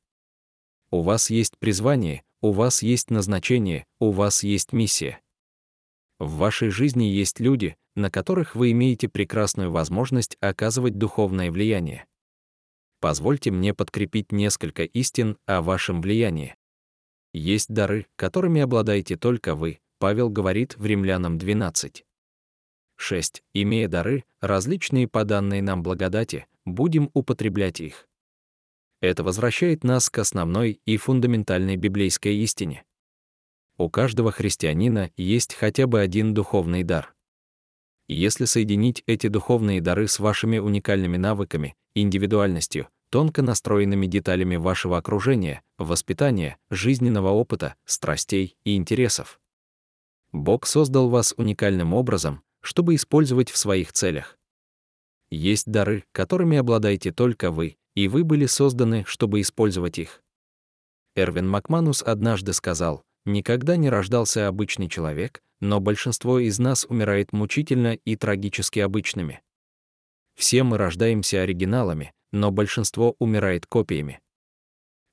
У 0.92 1.02
вас 1.02 1.30
есть 1.30 1.58
призвание, 1.58 2.24
у 2.44 2.52
вас 2.52 2.84
есть 2.84 3.10
назначение, 3.10 3.86
у 4.02 4.12
вас 4.12 4.44
есть 4.44 4.74
миссия. 4.74 5.22
В 6.20 6.36
вашей 6.36 6.72
жизни 6.72 7.06
есть 7.06 7.40
люди, 7.40 7.78
на 7.96 8.12
которых 8.12 8.54
вы 8.54 8.72
имеете 8.72 9.08
прекрасную 9.08 9.72
возможность 9.72 10.36
оказывать 10.42 10.98
духовное 10.98 11.52
влияние. 11.52 12.06
Позвольте 13.00 13.50
мне 13.50 13.74
подкрепить 13.74 14.34
несколько 14.34 14.84
истин 14.84 15.38
о 15.46 15.62
вашем 15.62 16.02
влиянии. 16.02 16.58
Есть 17.32 17.70
дары, 17.70 18.08
которыми 18.18 18.60
обладаете 18.60 19.16
только 19.16 19.56
вы, 19.56 19.80
Павел 19.98 20.30
говорит 20.30 20.76
в 20.76 20.86
Римлянам 20.86 21.38
12. 21.38 22.04
6. 22.98 23.44
Имея 23.54 23.88
дары, 23.88 24.26
различные 24.42 25.08
по 25.08 25.24
данной 25.24 25.62
нам 25.62 25.82
благодати, 25.82 26.46
будем 26.66 27.10
употреблять 27.14 27.80
их. 27.80 28.06
Это 29.04 29.22
возвращает 29.22 29.84
нас 29.84 30.10
к 30.10 30.18
основной 30.20 30.80
и 30.86 30.96
фундаментальной 30.96 31.76
библейской 31.76 32.38
истине. 32.38 32.86
У 33.78 33.90
каждого 33.90 34.32
христианина 34.32 35.12
есть 35.18 35.56
хотя 35.56 35.88
бы 35.88 36.00
один 36.00 36.34
духовный 36.34 36.84
дар. 36.84 37.14
Если 38.08 38.46
соединить 38.46 39.04
эти 39.06 39.28
духовные 39.28 39.82
дары 39.82 40.08
с 40.08 40.20
вашими 40.20 40.58
уникальными 40.58 41.18
навыками, 41.18 41.76
индивидуальностью, 41.96 42.88
тонко 43.10 43.42
настроенными 43.42 44.06
деталями 44.06 44.56
вашего 44.56 44.98
окружения, 44.98 45.64
воспитания, 45.78 46.58
жизненного 46.70 47.32
опыта, 47.32 47.76
страстей 47.84 48.56
и 48.64 48.78
интересов. 48.78 49.42
Бог 50.32 50.66
создал 50.66 51.10
вас 51.10 51.34
уникальным 51.36 51.94
образом, 51.94 52.42
чтобы 52.62 52.96
использовать 52.96 53.50
в 53.50 53.58
своих 53.58 53.92
целях. 53.92 54.40
Есть 55.30 55.70
дары, 55.70 56.06
которыми 56.14 56.56
обладаете 56.56 57.12
только 57.12 57.52
вы, 57.52 57.76
и 57.96 58.08
вы 58.08 58.24
были 58.24 58.46
созданы, 58.46 59.04
чтобы 59.06 59.42
использовать 59.42 60.00
их. 60.00 60.22
Эрвин 61.16 61.48
Макманус 61.48 62.02
однажды 62.02 62.54
сказал, 62.54 63.04
«Никогда 63.26 63.76
не 63.76 63.90
рождался 63.90 64.48
обычный 64.48 64.90
человек, 64.90 65.42
но 65.60 65.80
большинство 65.80 66.40
из 66.40 66.60
нас 66.60 66.86
умирает 66.86 67.32
мучительно 67.32 67.94
и 67.94 68.16
трагически 68.16 68.80
обычными. 68.80 69.42
Все 70.36 70.64
мы 70.64 70.78
рождаемся 70.78 71.42
оригиналами, 71.42 72.14
но 72.32 72.52
большинство 72.52 73.16
умирает 73.20 73.66
копиями. 73.66 74.20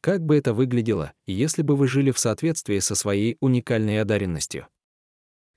Как 0.01 0.25
бы 0.25 0.37
это 0.37 0.55
выглядело, 0.55 1.13
если 1.27 1.63
бы 1.63 1.77
вы 1.77 1.87
жили 1.87 2.11
в 2.11 2.19
соответствии 2.19 2.79
со 2.79 2.95
своей 2.95 3.37
уникальной 3.41 4.01
одаренностью? 4.01 4.67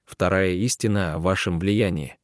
Вторая 0.06 0.52
истина 0.52 1.16
о 1.16 1.20
вашем 1.20 1.60
влиянии. 1.60 2.18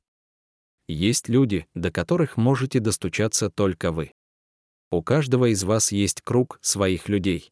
Есть 0.87 1.29
люди, 1.29 1.65
до 1.73 1.91
которых 1.91 2.35
можете 2.35 2.79
достучаться 2.79 3.49
только 3.49 3.91
вы. 3.91 4.11
У 4.91 5.03
каждого 5.03 5.51
из 5.51 5.63
вас 5.63 5.91
есть 5.91 6.21
круг 6.21 6.59
своих 6.61 7.09
людей. 7.09 7.51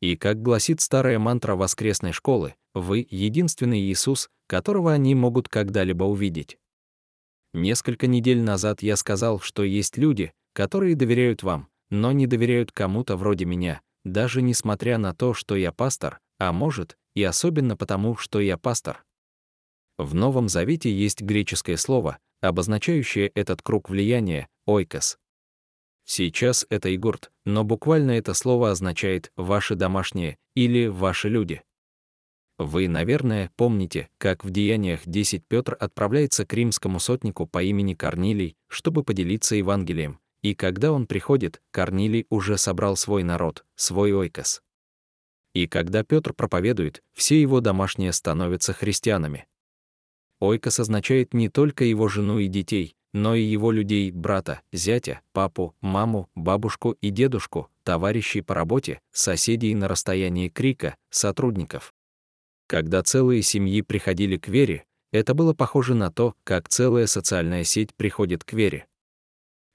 И 0.00 0.16
как 0.16 0.42
гласит 0.42 0.80
старая 0.80 1.18
мантра 1.18 1.56
воскресной 1.56 2.12
школы, 2.12 2.54
вы— 2.74 3.06
единственный 3.10 3.80
Иисус, 3.80 4.28
которого 4.46 4.92
они 4.92 5.14
могут 5.14 5.48
когда-либо 5.48 6.04
увидеть. 6.04 6.58
Несколько 7.52 8.06
недель 8.06 8.42
назад 8.42 8.82
я 8.82 8.96
сказал, 8.96 9.40
что 9.40 9.64
есть 9.64 9.96
люди, 9.96 10.32
которые 10.52 10.94
доверяют 10.94 11.42
вам, 11.42 11.68
но 11.90 12.12
не 12.12 12.26
доверяют 12.26 12.70
кому-то 12.70 13.16
вроде 13.16 13.44
меня, 13.44 13.80
даже 14.04 14.42
несмотря 14.42 14.98
на 14.98 15.14
то, 15.14 15.34
что 15.34 15.56
я 15.56 15.72
пастор, 15.72 16.20
а 16.38 16.52
может, 16.52 16.96
и 17.14 17.22
особенно 17.22 17.76
потому, 17.76 18.16
что 18.16 18.40
я 18.40 18.58
пастор. 18.58 19.04
В 19.98 20.14
Новом 20.14 20.48
Завете 20.48 20.92
есть 20.92 21.22
греческое 21.22 21.76
слово, 21.76 22.18
обозначающее 22.42 23.28
этот 23.28 23.62
круг 23.62 23.88
влияния— 23.88 24.48
ойкос. 24.66 25.18
Сейчас 26.08 26.64
это 26.70 26.94
игурт, 26.94 27.32
но 27.44 27.64
буквально 27.64 28.12
это 28.12 28.32
слово 28.32 28.70
означает 28.70 29.32
«ваши 29.36 29.74
домашние» 29.74 30.38
или 30.54 30.86
«ваши 30.86 31.28
люди». 31.28 31.62
Вы, 32.58 32.88
наверное, 32.88 33.50
помните, 33.56 34.08
как 34.16 34.44
в 34.44 34.50
Деяниях 34.50 35.00
10 35.04 35.44
Петр 35.46 35.76
отправляется 35.78 36.46
к 36.46 36.54
римскому 36.54 37.00
сотнику 37.00 37.46
по 37.46 37.60
имени 37.62 37.94
Корнилий, 37.94 38.56
чтобы 38.68 39.02
поделиться 39.02 39.56
Евангелием, 39.56 40.20
и 40.42 40.54
когда 40.54 40.92
он 40.92 41.08
приходит, 41.08 41.60
Корнилий 41.72 42.24
уже 42.30 42.56
собрал 42.56 42.96
свой 42.96 43.24
народ, 43.24 43.64
свой 43.74 44.12
ойкос. 44.12 44.62
И 45.54 45.66
когда 45.66 46.04
Петр 46.04 46.32
проповедует, 46.32 47.02
все 47.14 47.40
его 47.40 47.60
домашние 47.60 48.12
становятся 48.12 48.72
христианами. 48.72 49.46
Ойкос 50.38 50.78
означает 50.80 51.34
не 51.34 51.48
только 51.48 51.84
его 51.84 52.06
жену 52.08 52.38
и 52.38 52.46
детей, 52.46 52.94
но 53.16 53.34
и 53.34 53.42
его 53.42 53.70
людей, 53.70 54.10
брата, 54.10 54.60
зятя, 54.72 55.22
папу, 55.32 55.74
маму, 55.80 56.28
бабушку 56.34 56.98
и 57.00 57.08
дедушку, 57.08 57.70
товарищей 57.82 58.42
по 58.42 58.54
работе, 58.54 59.00
соседей 59.10 59.74
на 59.74 59.88
расстоянии 59.88 60.50
крика, 60.50 60.96
сотрудников. 61.08 61.94
Когда 62.66 63.02
целые 63.02 63.40
семьи 63.40 63.80
приходили 63.80 64.36
к 64.36 64.48
вере, 64.48 64.84
это 65.12 65.32
было 65.32 65.54
похоже 65.54 65.94
на 65.94 66.12
то, 66.12 66.34
как 66.44 66.68
целая 66.68 67.06
социальная 67.06 67.64
сеть 67.64 67.94
приходит 67.94 68.44
к 68.44 68.52
вере. 68.52 68.86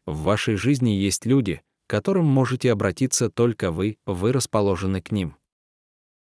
В 0.05 0.21
вашей 0.21 0.55
жизни 0.55 0.91
есть 0.91 1.25
люди, 1.25 1.63
к 1.87 1.89
которым 1.89 2.25
можете 2.25 2.71
обратиться 2.71 3.31
только 3.31 3.71
вы, 3.71 3.97
вы 4.05 4.33
расположены 4.33 5.01
к 5.01 5.11
ним. 5.11 5.35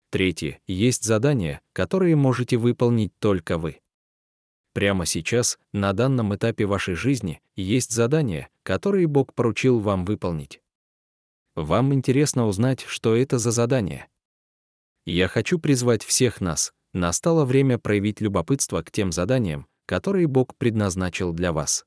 Третье. 0.08 0.58
Есть 0.66 1.04
задания, 1.04 1.60
которые 1.74 2.16
можете 2.16 2.56
выполнить 2.56 3.12
только 3.18 3.58
вы. 3.58 3.80
Прямо 4.72 5.04
сейчас, 5.04 5.58
на 5.72 5.92
данном 5.92 6.34
этапе 6.34 6.64
вашей 6.64 6.94
жизни, 6.94 7.40
есть 7.56 7.90
задания, 7.90 8.48
которые 8.62 9.06
Бог 9.06 9.34
поручил 9.34 9.80
вам 9.80 10.04
выполнить. 10.04 10.60
Вам 11.56 11.92
интересно 11.92 12.46
узнать, 12.46 12.82
что 12.82 13.16
это 13.16 13.38
за 13.38 13.50
задание. 13.50 14.08
Я 15.04 15.28
хочу 15.28 15.58
призвать 15.58 16.04
всех 16.04 16.40
нас. 16.40 16.72
Настало 16.92 17.44
время 17.44 17.78
проявить 17.78 18.20
любопытство 18.20 18.82
к 18.82 18.90
тем 18.90 19.12
заданиям, 19.12 19.66
которые 19.86 20.26
Бог 20.26 20.56
предназначил 20.56 21.32
для 21.32 21.52
вас. 21.52 21.84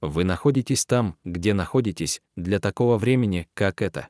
Вы 0.00 0.24
находитесь 0.24 0.84
там, 0.84 1.16
где 1.24 1.54
находитесь, 1.54 2.20
для 2.36 2.58
такого 2.58 2.98
времени, 2.98 3.48
как 3.54 3.82
это. 3.82 4.08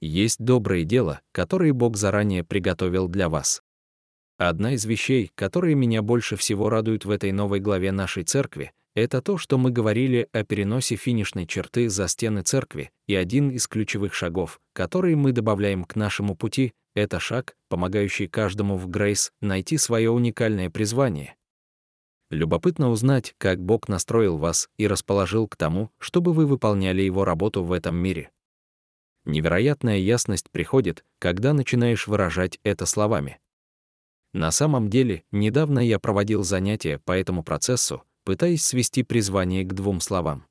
Есть 0.00 0.40
доброе 0.40 0.84
дело, 0.84 1.20
которое 1.32 1.72
Бог 1.72 1.96
заранее 1.96 2.44
приготовил 2.44 3.08
для 3.08 3.28
вас. 3.28 3.62
Одна 4.38 4.74
из 4.74 4.84
вещей, 4.84 5.32
которые 5.34 5.74
меня 5.74 6.00
больше 6.00 6.36
всего 6.36 6.70
радуют 6.70 7.04
в 7.04 7.10
этой 7.10 7.32
новой 7.32 7.58
главе 7.58 7.90
нашей 7.90 8.22
церкви, 8.22 8.72
это 8.94 9.20
то, 9.20 9.36
что 9.36 9.58
мы 9.58 9.72
говорили 9.72 10.28
о 10.32 10.44
переносе 10.44 10.94
финишной 10.94 11.44
черты 11.44 11.88
за 11.88 12.06
стены 12.06 12.42
церкви, 12.42 12.92
и 13.08 13.16
один 13.16 13.50
из 13.50 13.66
ключевых 13.66 14.14
шагов, 14.14 14.60
которые 14.72 15.16
мы 15.16 15.32
добавляем 15.32 15.84
к 15.84 15.96
нашему 15.96 16.36
пути, 16.36 16.72
это 16.94 17.18
шаг, 17.18 17.56
помогающий 17.68 18.28
каждому 18.28 18.76
в 18.76 18.88
Грейс 18.88 19.32
найти 19.40 19.76
свое 19.76 20.10
уникальное 20.10 20.70
призвание. 20.70 21.34
Любопытно 22.30 22.90
узнать, 22.90 23.34
как 23.38 23.60
Бог 23.60 23.88
настроил 23.88 24.36
вас 24.36 24.68
и 24.76 24.86
расположил 24.86 25.48
к 25.48 25.56
тому, 25.56 25.90
чтобы 25.98 26.32
вы 26.32 26.46
выполняли 26.46 27.02
Его 27.02 27.24
работу 27.24 27.64
в 27.64 27.72
этом 27.72 27.96
мире. 27.96 28.30
Невероятная 29.24 29.98
ясность 29.98 30.48
приходит, 30.50 31.04
когда 31.18 31.52
начинаешь 31.52 32.06
выражать 32.06 32.60
это 32.62 32.86
словами. 32.86 33.40
На 34.38 34.52
самом 34.52 34.88
деле, 34.88 35.24
недавно 35.32 35.80
я 35.80 35.98
проводил 35.98 36.44
занятия 36.44 37.00
по 37.00 37.10
этому 37.10 37.42
процессу, 37.42 38.04
пытаясь 38.22 38.64
свести 38.64 39.02
призвание 39.02 39.64
к 39.64 39.72
двум 39.72 40.00
словам. 40.00 40.46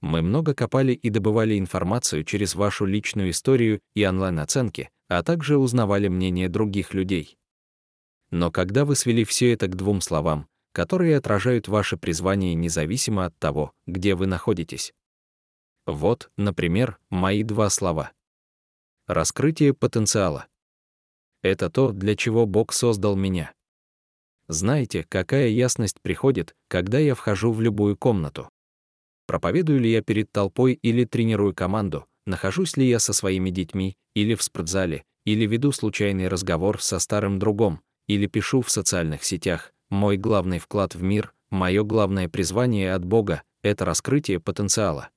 Мы 0.00 0.22
много 0.22 0.54
копали 0.54 0.94
и 0.94 1.10
добывали 1.10 1.58
информацию 1.58 2.24
через 2.24 2.54
вашу 2.54 2.86
личную 2.86 3.32
историю 3.32 3.82
и 3.94 4.06
онлайн-оценки, 4.06 4.88
а 5.08 5.22
также 5.22 5.58
узнавали 5.58 6.08
мнение 6.08 6.48
других 6.48 6.94
людей. 6.94 7.36
Но 8.30 8.50
когда 8.50 8.86
вы 8.86 8.96
свели 8.96 9.24
все 9.24 9.52
это 9.52 9.66
к 9.66 9.76
двум 9.76 10.00
словам, 10.00 10.48
которые 10.72 11.18
отражают 11.18 11.68
ваше 11.68 11.98
призвание 11.98 12.54
независимо 12.54 13.26
от 13.26 13.38
того, 13.38 13.72
где 13.86 14.14
вы 14.14 14.26
находитесь. 14.26 14.94
Вот, 15.84 16.30
например, 16.38 16.96
мои 17.10 17.42
два 17.42 17.68
слова. 17.68 18.12
Раскрытие 19.06 19.74
потенциала. 19.74 20.46
Это 21.46 21.70
то, 21.70 21.92
для 21.92 22.16
чего 22.16 22.44
Бог 22.44 22.72
создал 22.72 23.14
меня. 23.14 23.52
Знаете, 24.48 25.06
какая 25.08 25.46
ясность 25.46 26.00
приходит, 26.02 26.56
когда 26.66 26.98
я 26.98 27.14
вхожу 27.14 27.52
в 27.52 27.60
любую 27.60 27.96
комнату? 27.96 28.50
Проповедую 29.28 29.78
ли 29.78 29.92
я 29.92 30.02
перед 30.02 30.32
толпой 30.32 30.72
или 30.72 31.04
тренирую 31.04 31.54
команду, 31.54 32.04
нахожусь 32.26 32.76
ли 32.76 32.88
я 32.88 32.98
со 32.98 33.12
своими 33.12 33.50
детьми, 33.50 33.96
или 34.16 34.34
в 34.34 34.42
спортзале, 34.42 35.04
или 35.24 35.46
веду 35.46 35.70
случайный 35.70 36.26
разговор 36.26 36.82
со 36.82 36.98
старым 36.98 37.38
другом, 37.38 37.80
или 38.08 38.26
пишу 38.26 38.60
в 38.60 38.68
социальных 38.72 39.22
сетях, 39.22 39.72
мой 39.88 40.16
главный 40.16 40.58
вклад 40.58 40.96
в 40.96 41.02
мир, 41.04 41.32
мое 41.50 41.84
главное 41.84 42.28
призвание 42.28 42.92
от 42.92 43.04
Бога— 43.04 43.44
это 43.62 43.84
раскрытие 43.84 44.40
потенциала. 44.40 45.10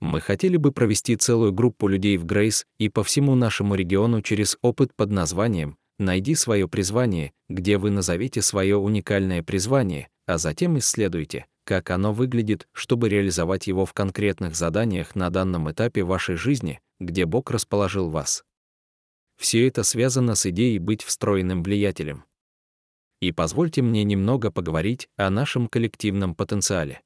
Мы 0.00 0.20
хотели 0.20 0.56
бы 0.56 0.72
провести 0.72 1.16
целую 1.16 1.52
группу 1.52 1.86
людей 1.86 2.16
в 2.16 2.24
Грейс 2.24 2.66
и 2.78 2.88
по 2.88 3.04
всему 3.04 3.34
нашему 3.34 3.74
региону 3.74 4.22
через 4.22 4.56
опыт 4.62 4.94
под 4.94 5.10
названием 5.10 5.76
«Найди 5.98 6.34
свое 6.34 6.66
призвание», 6.66 7.32
где 7.50 7.76
вы 7.76 7.90
назовете 7.90 8.40
свое 8.40 8.76
уникальное 8.76 9.42
призвание, 9.42 10.08
а 10.26 10.38
затем 10.38 10.78
исследуйте, 10.78 11.46
как 11.64 11.90
оно 11.90 12.14
выглядит, 12.14 12.66
чтобы 12.72 13.10
реализовать 13.10 13.66
его 13.66 13.84
в 13.84 13.92
конкретных 13.92 14.56
заданиях 14.56 15.14
на 15.14 15.28
данном 15.28 15.70
этапе 15.70 16.02
вашей 16.02 16.36
жизни, 16.36 16.80
где 16.98 17.26
Бог 17.26 17.50
расположил 17.50 18.08
вас. 18.08 18.44
Все 19.36 19.66
это 19.68 19.82
связано 19.82 20.34
с 20.34 20.46
идеей 20.46 20.78
быть 20.78 21.02
встроенным 21.02 21.62
влиятелем. 21.62 22.24
И 23.20 23.32
позвольте 23.32 23.82
мне 23.82 24.02
немного 24.04 24.50
поговорить 24.50 25.08
о 25.16 25.28
нашем 25.28 25.68
коллективном 25.68 26.34
потенциале. 26.34 27.02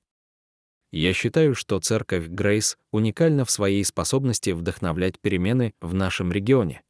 Я 0.97 1.13
считаю, 1.13 1.57
что 1.57 1.81
церковь 1.81 2.29
Грейс 2.29 2.79
уникальна 2.93 3.45
в 3.45 3.51
своей 3.51 3.85
способности 3.85 4.51
вдохновлять 4.51 5.19
перемены 5.19 5.75
в 5.81 5.93
нашем 5.93 6.31
регионе. 6.31 6.83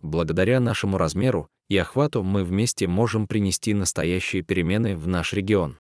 Благодаря 0.00 0.58
нашему 0.58 0.96
размеру 0.96 1.50
и 1.68 1.76
охвату 1.76 2.22
мы 2.22 2.44
вместе 2.44 2.86
можем 2.86 3.26
принести 3.26 3.74
настоящие 3.74 4.40
перемены 4.40 4.96
в 4.96 5.06
наш 5.06 5.34
регион. 5.34 5.78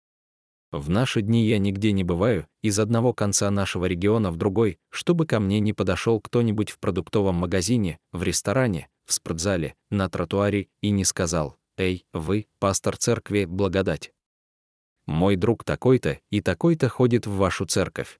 В 0.70 0.88
наши 0.88 1.22
дни 1.22 1.44
я 1.44 1.58
нигде 1.58 1.90
не 1.90 2.04
бываю, 2.04 2.46
из 2.62 2.78
одного 2.78 3.12
конца 3.12 3.50
нашего 3.50 3.86
региона 3.86 4.30
в 4.30 4.36
другой, 4.36 4.78
чтобы 4.90 5.26
ко 5.26 5.40
мне 5.40 5.58
не 5.58 5.72
подошел 5.72 6.20
кто-нибудь 6.20 6.70
в 6.70 6.78
продуктовом 6.78 7.34
магазине, 7.34 7.98
в 8.12 8.22
ресторане, 8.22 8.86
в 9.06 9.12
спортзале, 9.12 9.74
на 9.90 10.08
тротуаре 10.08 10.68
и 10.82 10.90
не 10.90 11.04
сказал 11.04 11.56
«Эй, 11.78 12.06
вы, 12.12 12.46
пастор 12.60 12.96
церкви, 12.96 13.44
благодать» 13.44 14.12
мой 15.06 15.36
друг 15.36 15.64
такой-то 15.64 16.18
и 16.30 16.40
такой-то 16.40 16.88
ходит 16.88 17.26
в 17.26 17.36
вашу 17.36 17.66
церковь. 17.66 18.18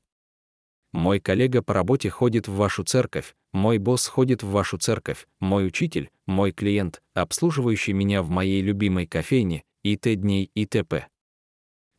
Мой 0.92 1.18
коллега 1.18 1.60
по 1.60 1.74
работе 1.74 2.08
ходит 2.08 2.46
в 2.46 2.54
вашу 2.54 2.84
церковь, 2.84 3.34
мой 3.52 3.78
босс 3.78 4.06
ходит 4.06 4.42
в 4.42 4.50
вашу 4.50 4.78
церковь, 4.78 5.26
мой 5.40 5.66
учитель, 5.66 6.10
мой 6.26 6.52
клиент, 6.52 7.02
обслуживающий 7.14 7.92
меня 7.92 8.22
в 8.22 8.28
моей 8.28 8.62
любимой 8.62 9.06
кофейне, 9.06 9.64
и 9.82 9.96
т 9.96 10.14
дней 10.14 10.50
и 10.54 10.66
т.п. 10.66 11.08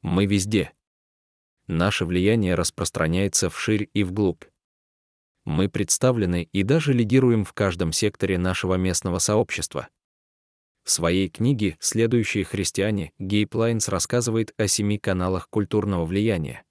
Мы 0.02 0.26
везде. 0.26 0.72
Наше 1.68 2.06
влияние 2.06 2.56
распространяется 2.56 3.50
вширь 3.50 3.90
и 3.94 4.04
вглубь. 4.04 4.44
Мы 5.46 5.68
представлены 5.70 6.48
и 6.52 6.64
даже 6.64 6.94
лидируем 6.94 7.44
в 7.44 7.54
каждом 7.54 7.92
секторе 7.92 8.38
нашего 8.38 8.76
местного 8.76 9.20
сообщества. 9.20 9.90
В 10.86 10.92
своей 10.92 11.30
книге 11.30 11.78
«Следующие 11.80 12.44
христиане» 12.44 13.12
Гейб 13.18 13.56
Лайнс 13.56 13.90
рассказывает 13.90 14.54
о 14.58 14.68
семи 14.68 15.00
каналах 15.00 15.50
культурного 15.50 16.06
влияния. 16.06 16.64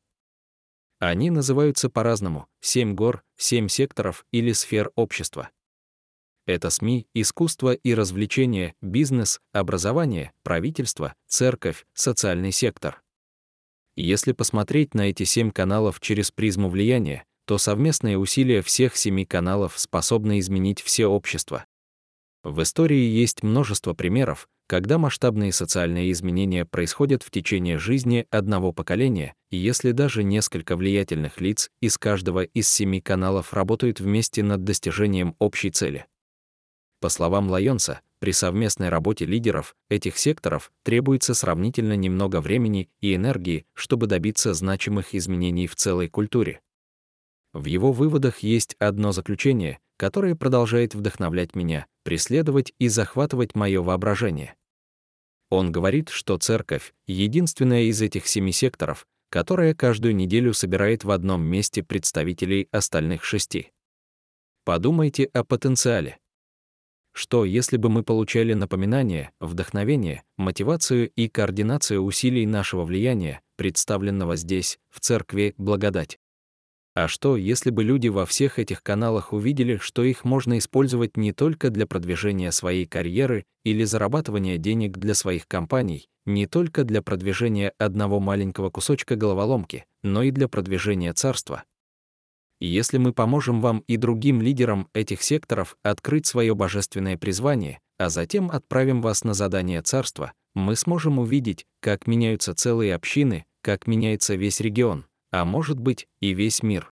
Они 1.01 1.31
называются 1.31 1.91
по-разному— 1.91 2.47
семь 2.61 2.95
гор, 2.95 3.25
семь 3.37 3.67
секторов 3.67 4.25
или 4.31 4.53
сфер 4.53 4.93
общества. 4.95 5.51
Это 6.47 6.71
СМИ, 6.71 7.09
искусство 7.13 7.73
и 7.73 7.93
развлечения, 7.93 8.77
бизнес, 8.81 9.41
образование, 9.53 10.33
правительство, 10.45 11.17
церковь, 11.27 11.85
социальный 11.93 12.53
сектор. 12.53 13.03
Если 13.97 14.31
посмотреть 14.31 14.95
на 14.95 15.11
эти 15.11 15.25
семь 15.25 15.51
каналов 15.51 15.99
через 15.99 16.31
призму 16.31 16.69
влияния, 16.69 17.25
то 17.47 17.59
совместные 17.59 18.17
усилия 18.17 18.63
всех 18.63 18.97
семи 18.97 19.27
каналов 19.27 19.77
способны 19.77 20.39
изменить 20.39 20.81
все 20.81 21.07
общество. 21.07 21.67
В 22.45 22.61
истории 22.61 23.09
есть 23.09 23.43
множество 23.43 23.95
примеров, 23.95 24.49
когда 24.67 24.99
масштабные 24.99 25.51
социальные 25.51 26.13
изменения 26.13 26.67
происходят 26.67 27.23
в 27.23 27.31
течение 27.31 27.79
жизни 27.79 28.27
одного 28.31 28.71
поколения, 28.71 29.35
и 29.51 29.57
если 29.57 29.93
даже 29.93 30.23
несколько 30.23 30.77
влиятельных 30.77 31.41
лиц 31.41 31.71
из 31.81 31.97
каждого 31.97 32.43
из 32.43 32.69
семи 32.69 33.01
каналов 33.01 33.55
работают 33.55 33.99
вместе 33.99 34.43
над 34.43 34.63
достижением 34.63 35.37
общей 35.39 35.71
цели. 35.71 36.05
По 37.01 37.09
словам 37.09 37.49
Лайонса, 37.51 38.03
при 38.19 38.33
совместной 38.33 38.91
работе 38.91 39.25
лидеров 39.25 39.75
этих 39.89 40.19
секторов 40.19 40.71
требуется 40.83 41.33
сравнительно 41.33 41.97
немного 41.97 42.43
времени 42.43 42.91
и 43.01 43.15
энергии, 43.15 43.65
чтобы 43.73 44.07
добиться 44.07 44.53
значимых 44.53 45.15
изменений 45.15 45.67
в 45.67 45.77
целой 45.77 46.09
культуре. 46.09 46.61
В 47.55 47.65
его 47.67 47.93
выводах 47.93 48.41
есть 48.41 48.77
одно 48.79 49.13
заключение, 49.13 49.79
которое 49.97 50.35
продолжает 50.35 50.95
вдохновлять 50.95 51.55
меня, 51.55 51.87
преследовать 52.03 52.73
и 52.79 52.89
захватывать 52.89 53.55
мое 53.55 53.83
воображение. 53.83 54.55
Он 55.51 55.71
говорит, 55.71 56.09
что 56.09 56.37
церковь— 56.39 56.95
единственная 57.07 57.85
из 57.85 58.03
этих 58.03 58.27
семи 58.27 58.53
секторов, 58.53 59.07
которая 59.31 59.75
каждую 59.75 60.15
неделю 60.15 60.53
собирает 60.55 61.05
в 61.05 61.11
одном 61.11 61.43
месте 61.43 61.83
представителей 61.83 62.69
остальных 62.71 63.25
шести. 63.25 63.73
Подумайте 64.65 65.25
о 65.33 65.45
потенциале. 65.45 66.19
Что, 67.13 67.45
если 67.45 67.77
бы 67.77 67.91
мы 67.91 68.03
получали 68.03 68.55
напоминание, 68.55 69.31
вдохновение, 69.39 70.25
мотивацию 70.37 71.11
и 71.11 71.29
координацию 71.29 72.01
усилий 72.01 72.45
нашего 72.45 72.85
влияния, 72.85 73.41
представленного 73.57 74.37
здесь, 74.37 74.81
в 74.91 74.99
церкви 74.99 75.55
благодать? 75.57 76.19
А 76.95 77.09
что, 77.09 77.37
если 77.37 77.71
бы 77.71 77.83
люди 77.83 78.09
во 78.09 78.25
всех 78.25 78.59
этих 78.59 78.83
каналах 78.83 79.33
увидели, 79.33 79.79
что 79.79 80.05
их 80.05 80.25
можно 80.25 80.59
использовать 80.59 81.17
не 81.17 81.33
только 81.33 81.71
для 81.71 81.87
продвижения 81.87 82.53
своей 82.53 82.87
карьеры 82.87 83.45
или 83.65 83.83
зарабатывания 83.83 84.59
денег 84.59 84.99
для 84.99 85.15
своих 85.15 85.49
компаний, 85.49 86.09
не 86.25 86.47
только 86.47 86.85
для 86.85 87.03
продвижения 87.03 87.73
одного 87.79 88.21
маленького 88.21 88.71
кусочка 88.71 89.17
головоломки, 89.17 89.87
но 90.03 90.23
и 90.23 90.31
для 90.31 90.47
продвижения 90.47 91.13
царства? 91.13 91.65
если 92.61 92.99
мы 92.99 93.13
поможем 93.13 93.61
вам 93.61 93.85
и 93.87 93.97
другим 93.97 94.41
лидерам 94.41 94.89
этих 94.95 95.23
секторов 95.23 95.77
открыть 95.83 96.27
свое 96.27 96.55
божественное 96.55 97.17
призвание, 97.17 97.81
а 97.99 98.09
затем 98.09 98.51
отправим 98.51 99.03
вас 99.03 99.25
на 99.25 99.35
задание 99.35 99.83
царства, 99.83 100.33
мы 100.55 100.77
сможем 100.77 101.19
увидеть, 101.19 101.67
как 101.81 102.07
меняются 102.07 102.55
целые 102.55 102.95
общины, 102.95 103.45
как 103.63 103.87
меняется 103.87 104.35
весь 104.35 104.61
регион, 104.61 105.07
а 105.35 105.45
может 105.45 105.81
быть 105.81 106.07
и 106.21 106.33
весь 106.33 106.63
мир. 106.63 106.93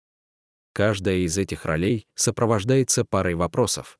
Каждая 0.72 1.18
из 1.18 1.36
этих 1.36 1.66
ролей 1.66 2.06
сопровождается 2.14 3.04
парой 3.04 3.34
вопросов. 3.34 3.98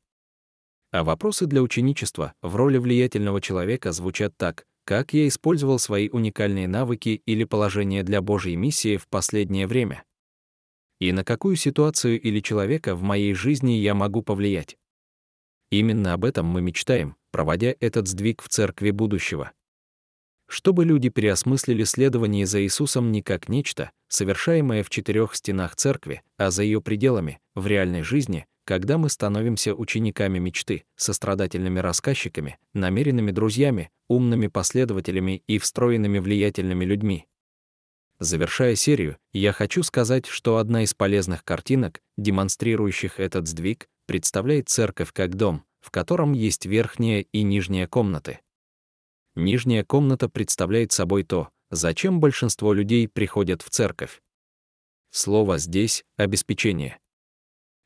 А 0.92 1.04
вопросы 1.04 1.44
для 1.44 1.60
ученичества 1.60 2.32
в 2.40 2.56
роли 2.56 2.78
влиятельного 2.78 3.42
человека 3.42 3.92
звучат 3.92 4.34
так, 4.38 4.64
как 4.86 5.12
я 5.12 5.28
использовал 5.28 5.78
свои 5.78 6.08
уникальные 6.08 6.68
навыки 6.68 7.20
или 7.26 7.44
положение 7.44 8.02
для 8.02 8.22
Божьей 8.22 8.56
миссии 8.56 8.96
в 8.96 9.08
последнее 9.08 9.66
время 9.66 10.04
и 11.00 11.12
на 11.12 11.22
какую 11.22 11.56
ситуацию 11.56 12.20
или 12.20 12.40
человека 12.40 12.94
в 12.94 13.02
моей 13.02 13.34
жизни 13.34 13.72
я 13.72 13.94
могу 13.94 14.22
повлиять. 14.22 14.78
Именно 15.70 16.14
об 16.14 16.24
этом 16.24 16.46
мы 16.46 16.62
мечтаем, 16.62 17.16
проводя 17.30 17.74
этот 17.80 18.08
сдвиг 18.08 18.42
в 18.42 18.48
церкви 18.48 18.90
будущего. 18.90 19.52
Чтобы 20.46 20.84
люди 20.84 21.10
переосмыслили 21.10 21.84
следование 21.84 22.44
за 22.44 22.62
Иисусом 22.62 23.12
не 23.12 23.22
как 23.22 23.48
нечто, 23.48 23.92
совершаемое 24.10 24.82
в 24.82 24.90
четырех 24.90 25.34
стенах 25.34 25.74
церкви, 25.76 26.22
а 26.36 26.50
за 26.50 26.62
ее 26.62 26.82
пределами, 26.82 27.40
в 27.54 27.66
реальной 27.66 28.02
жизни, 28.02 28.46
когда 28.64 28.98
мы 28.98 29.08
становимся 29.08 29.74
учениками 29.74 30.38
мечты, 30.38 30.84
сострадательными 30.96 31.78
рассказчиками, 31.78 32.58
намеренными 32.74 33.30
друзьями, 33.30 33.90
умными 34.08 34.48
последователями 34.48 35.42
и 35.46 35.58
встроенными 35.58 36.18
влиятельными 36.18 36.84
людьми, 36.84 37.26
Завершая 38.20 38.74
серию, 38.74 39.16
я 39.32 39.50
хочу 39.52 39.82
сказать, 39.82 40.26
что 40.26 40.58
одна 40.58 40.82
из 40.82 40.92
полезных 40.92 41.42
картинок, 41.42 42.02
демонстрирующих 42.18 43.18
этот 43.18 43.48
сдвиг, 43.48 43.88
представляет 44.06 44.68
церковь 44.68 45.10
как 45.14 45.36
дом, 45.36 45.64
в 45.80 45.90
котором 45.90 46.34
есть 46.34 46.66
верхняя 46.66 47.22
и 47.22 47.42
нижняя 47.42 47.86
комнаты. 47.86 48.40
Нижняя 49.36 49.84
комната 49.84 50.28
представляет 50.28 50.92
собой 50.92 51.24
то, 51.24 51.48
зачем 51.70 52.20
большинство 52.20 52.72
людей 52.72 53.08
приходят 53.08 53.62
в 53.62 53.70
церковь. 53.70 54.22
Слово 55.10 55.58
здесь— 55.58 56.04
обеспечение. 56.16 56.98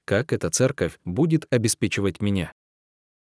Как 0.04 0.32
эта 0.32 0.50
церковь 0.50 0.98
будет 1.04 1.46
обеспечивать 1.52 2.20
меня? 2.20 2.52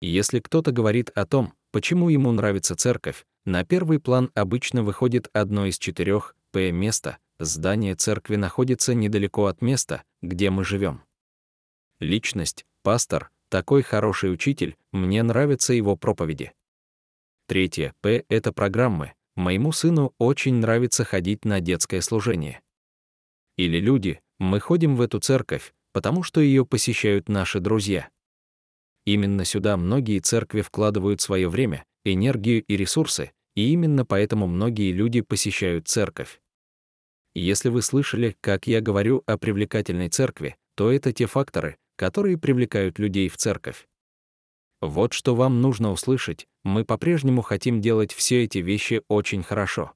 Если 0.01 0.41
кто-то 0.41 0.73
говорит 0.73 1.11
о 1.11 1.25
том, 1.27 1.55
почему 1.71 2.09
ему 2.09 2.33
нравится 2.33 2.75
церковь, 2.75 3.25
на 3.45 3.65
первый 3.65 4.01
план 4.01 4.31
обычно 4.35 4.83
выходит 4.83 5.29
одно 5.33 5.67
из 5.67 5.79
четырех 5.79 6.35
П. 6.51 6.71
Место. 6.73 7.19
Здание 7.39 7.95
церкви 7.95 8.37
находится 8.37 8.95
недалеко 8.95 9.47
от 9.47 9.61
места, 9.61 10.05
где 10.23 10.51
мы 10.51 10.65
живем. 10.65 11.03
Личность. 12.01 12.65
Пастор. 12.83 13.31
Такой 13.49 13.83
хороший 13.83 14.33
учитель. 14.33 14.77
Мне 14.93 15.23
нравятся 15.23 15.73
его 15.75 15.97
проповеди. 15.97 16.53
Третье. 17.47 17.95
П. 18.01 18.25
Это 18.29 18.53
программы. 18.53 19.15
Моему 19.37 19.73
сыну 19.73 20.15
очень 20.19 20.55
нравится 20.55 21.05
ходить 21.05 21.45
на 21.45 21.61
детское 21.61 22.01
служение. 22.01 22.61
Или 23.57 23.79
люди. 23.79 24.21
Мы 24.39 24.61
ходим 24.61 24.97
в 24.97 25.01
эту 25.01 25.21
церковь, 25.21 25.73
потому 25.93 26.23
что 26.23 26.41
ее 26.41 26.67
посещают 26.67 27.29
наши 27.29 27.61
друзья. 27.61 28.09
Именно 29.05 29.45
сюда 29.45 29.77
многие 29.77 30.19
церкви 30.21 30.61
вкладывают 30.61 31.21
свое 31.21 31.49
время, 31.49 31.85
энергию 32.05 32.65
и 32.65 32.77
ресурсы, 32.77 33.33
и 33.55 33.73
именно 33.73 34.05
поэтому 34.05 34.47
многие 34.47 34.93
люди 34.93 35.21
посещают 35.21 35.89
церковь. 35.89 36.41
Если 37.35 37.69
вы 37.69 37.83
слышали, 37.83 38.37
как 38.41 38.67
я 38.67 38.81
говорю 38.81 39.23
о 39.27 39.37
привлекательной 39.37 40.09
церкви, 40.09 40.57
то 40.77 40.91
это 40.91 41.13
те 41.13 41.27
факторы, 41.27 41.77
которые 41.97 42.39
привлекают 42.39 42.99
людей 42.99 43.29
в 43.29 43.37
церковь. 43.37 43.87
Вот 44.87 45.15
что 45.15 45.35
вам 45.35 45.63
нужно 45.63 45.93
услышать, 45.93 46.47
мы 46.63 46.85
по-прежнему 46.85 47.41
хотим 47.41 47.81
делать 47.81 48.13
все 48.13 48.45
эти 48.45 48.59
вещи 48.59 49.01
очень 49.09 49.43
хорошо. 49.43 49.93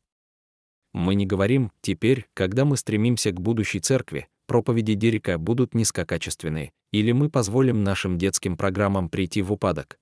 Мы 0.94 1.14
не 1.14 1.27
говорим, 1.27 1.70
теперь, 1.83 2.27
когда 2.33 2.64
мы 2.64 2.79
стремимся 2.79 3.31
к 3.33 3.38
будущей 3.38 3.81
церкви, 3.81 4.29
проповеди 4.46 4.94
Дерека 4.94 5.37
будут 5.37 5.74
низкокачественные, 5.74 6.72
или 6.90 7.12
мы 7.12 7.29
позволим 7.29 7.85
нашим 7.85 8.16
детским 8.16 8.57
программам 8.57 9.11
прийти 9.11 9.42
в 9.42 9.53
упадок. 9.53 9.98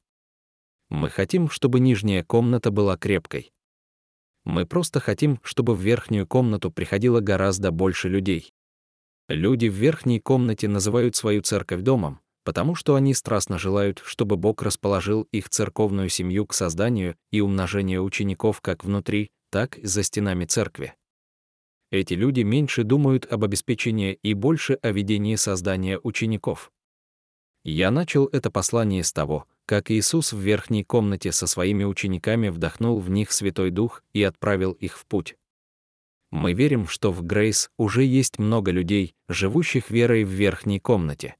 Мы 0.88 1.10
хотим, 1.10 1.50
чтобы 1.50 1.80
нижняя 1.80 2.22
комната 2.22 2.70
была 2.70 2.96
крепкой. 2.96 3.50
Мы 4.44 4.66
просто 4.66 5.00
хотим, 5.00 5.40
чтобы 5.42 5.74
в 5.74 5.80
верхнюю 5.80 6.28
комнату 6.28 6.70
приходило 6.70 7.18
гораздо 7.18 7.72
больше 7.72 8.08
людей. 8.08 8.52
Люди 9.28 9.66
в 9.66 9.74
верхней 9.74 10.20
комнате 10.20 10.68
называют 10.68 11.16
свою 11.16 11.42
церковь 11.42 11.80
домом, 11.80 12.20
потому 12.46 12.76
что 12.76 12.94
они 12.94 13.12
страстно 13.12 13.58
желают, 13.58 14.00
чтобы 14.04 14.36
Бог 14.36 14.62
расположил 14.62 15.26
их 15.32 15.48
церковную 15.48 16.08
семью 16.08 16.46
к 16.46 16.54
созданию 16.54 17.16
и 17.32 17.40
умножению 17.40 18.04
учеников 18.04 18.60
как 18.60 18.84
внутри, 18.84 19.32
так 19.50 19.76
и 19.76 19.84
за 19.84 20.04
стенами 20.04 20.44
церкви. 20.44 20.94
Эти 21.90 22.14
люди 22.14 22.42
меньше 22.42 22.84
думают 22.84 23.26
об 23.26 23.42
обеспечении 23.42 24.16
и 24.22 24.32
больше 24.32 24.74
о 24.74 24.92
ведении 24.92 25.34
создания 25.34 25.98
учеников. 26.00 26.70
Я 27.64 27.90
начал 27.90 28.26
это 28.26 28.48
послание 28.52 29.02
с 29.02 29.12
того, 29.12 29.46
как 29.66 29.90
Иисус 29.90 30.32
в 30.32 30.38
верхней 30.38 30.84
комнате 30.84 31.32
со 31.32 31.48
своими 31.48 31.82
учениками 31.82 32.48
вдохнул 32.48 33.00
в 33.00 33.10
них 33.10 33.32
Святой 33.32 33.72
Дух 33.72 34.04
и 34.12 34.22
отправил 34.22 34.70
их 34.70 34.96
в 34.96 35.06
путь. 35.06 35.36
Мы 36.30 36.52
верим, 36.52 36.86
что 36.86 37.10
в 37.10 37.24
Грейс 37.24 37.70
уже 37.76 38.04
есть 38.04 38.38
много 38.38 38.70
людей, 38.70 39.16
живущих 39.28 39.90
верой 39.90 40.22
в 40.22 40.28
верхней 40.28 40.78
комнате. 40.78 41.34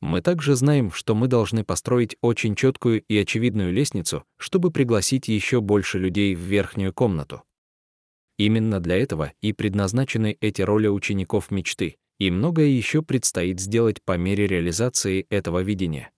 Мы 0.00 0.20
также 0.20 0.56
знаем, 0.56 0.92
что 0.92 1.14
мы 1.14 1.26
должны 1.26 1.64
построить 1.64 2.16
очень 2.20 2.54
четкую 2.54 3.02
и 3.02 3.16
очевидную 3.16 3.72
лестницу, 3.72 4.24
чтобы 4.36 4.70
пригласить 4.70 5.28
еще 5.28 5.60
больше 5.60 5.98
людей 5.98 6.34
в 6.34 6.40
верхнюю 6.40 6.92
комнату. 6.92 7.42
Именно 8.38 8.80
для 8.80 8.96
этого 8.96 9.32
и 9.40 9.52
предназначены 9.54 10.36
эти 10.40 10.60
роли 10.60 10.88
учеников 10.88 11.50
мечты, 11.50 11.96
и 12.18 12.30
многое 12.30 12.66
еще 12.66 13.02
предстоит 13.02 13.60
сделать 13.60 14.02
по 14.02 14.18
мере 14.18 14.46
реализации 14.46 15.26
этого 15.30 15.62
видения. 15.62 16.10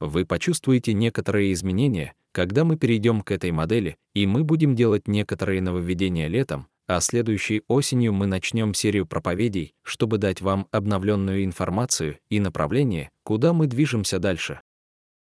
Вы 0.00 0.24
почувствуете 0.24 0.94
некоторые 0.94 1.52
изменения, 1.52 2.14
когда 2.32 2.64
мы 2.64 2.76
перейдем 2.76 3.20
к 3.20 3.30
этой 3.32 3.50
модели, 3.50 3.98
и 4.14 4.26
мы 4.26 4.44
будем 4.44 4.74
делать 4.74 5.06
некоторые 5.06 5.60
нововведения 5.60 6.26
летом, 6.26 6.68
а 6.90 7.00
следующей 7.00 7.62
осенью 7.68 8.12
мы 8.12 8.26
начнем 8.26 8.74
серию 8.74 9.06
проповедей, 9.06 9.74
чтобы 9.84 10.18
дать 10.18 10.40
вам 10.40 10.66
обновленную 10.72 11.44
информацию 11.44 12.18
и 12.28 12.40
направление, 12.40 13.10
куда 13.22 13.52
мы 13.52 13.68
движемся 13.68 14.18
дальше. 14.18 14.60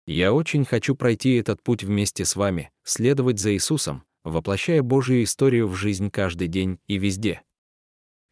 Я 0.05 0.33
очень 0.33 0.65
хочу 0.65 0.93
пройти 0.93 1.33
этот 1.33 1.63
путь 1.63 1.83
вместе 1.83 2.25
с 2.25 2.35
вами, 2.35 2.69
следовать 2.83 3.39
за 3.39 3.55
Иисусом, 3.55 4.03
воплощая 4.23 4.83
Божью 4.83 5.23
историю 5.23 5.67
в 5.67 5.73
жизнь 5.73 6.11
каждый 6.11 6.47
день 6.47 6.77
и 6.85 6.99
везде. 6.99 7.41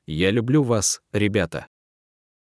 Я 0.05 0.29
люблю 0.29 0.61
вас, 0.61 1.01
ребята. 1.11 1.65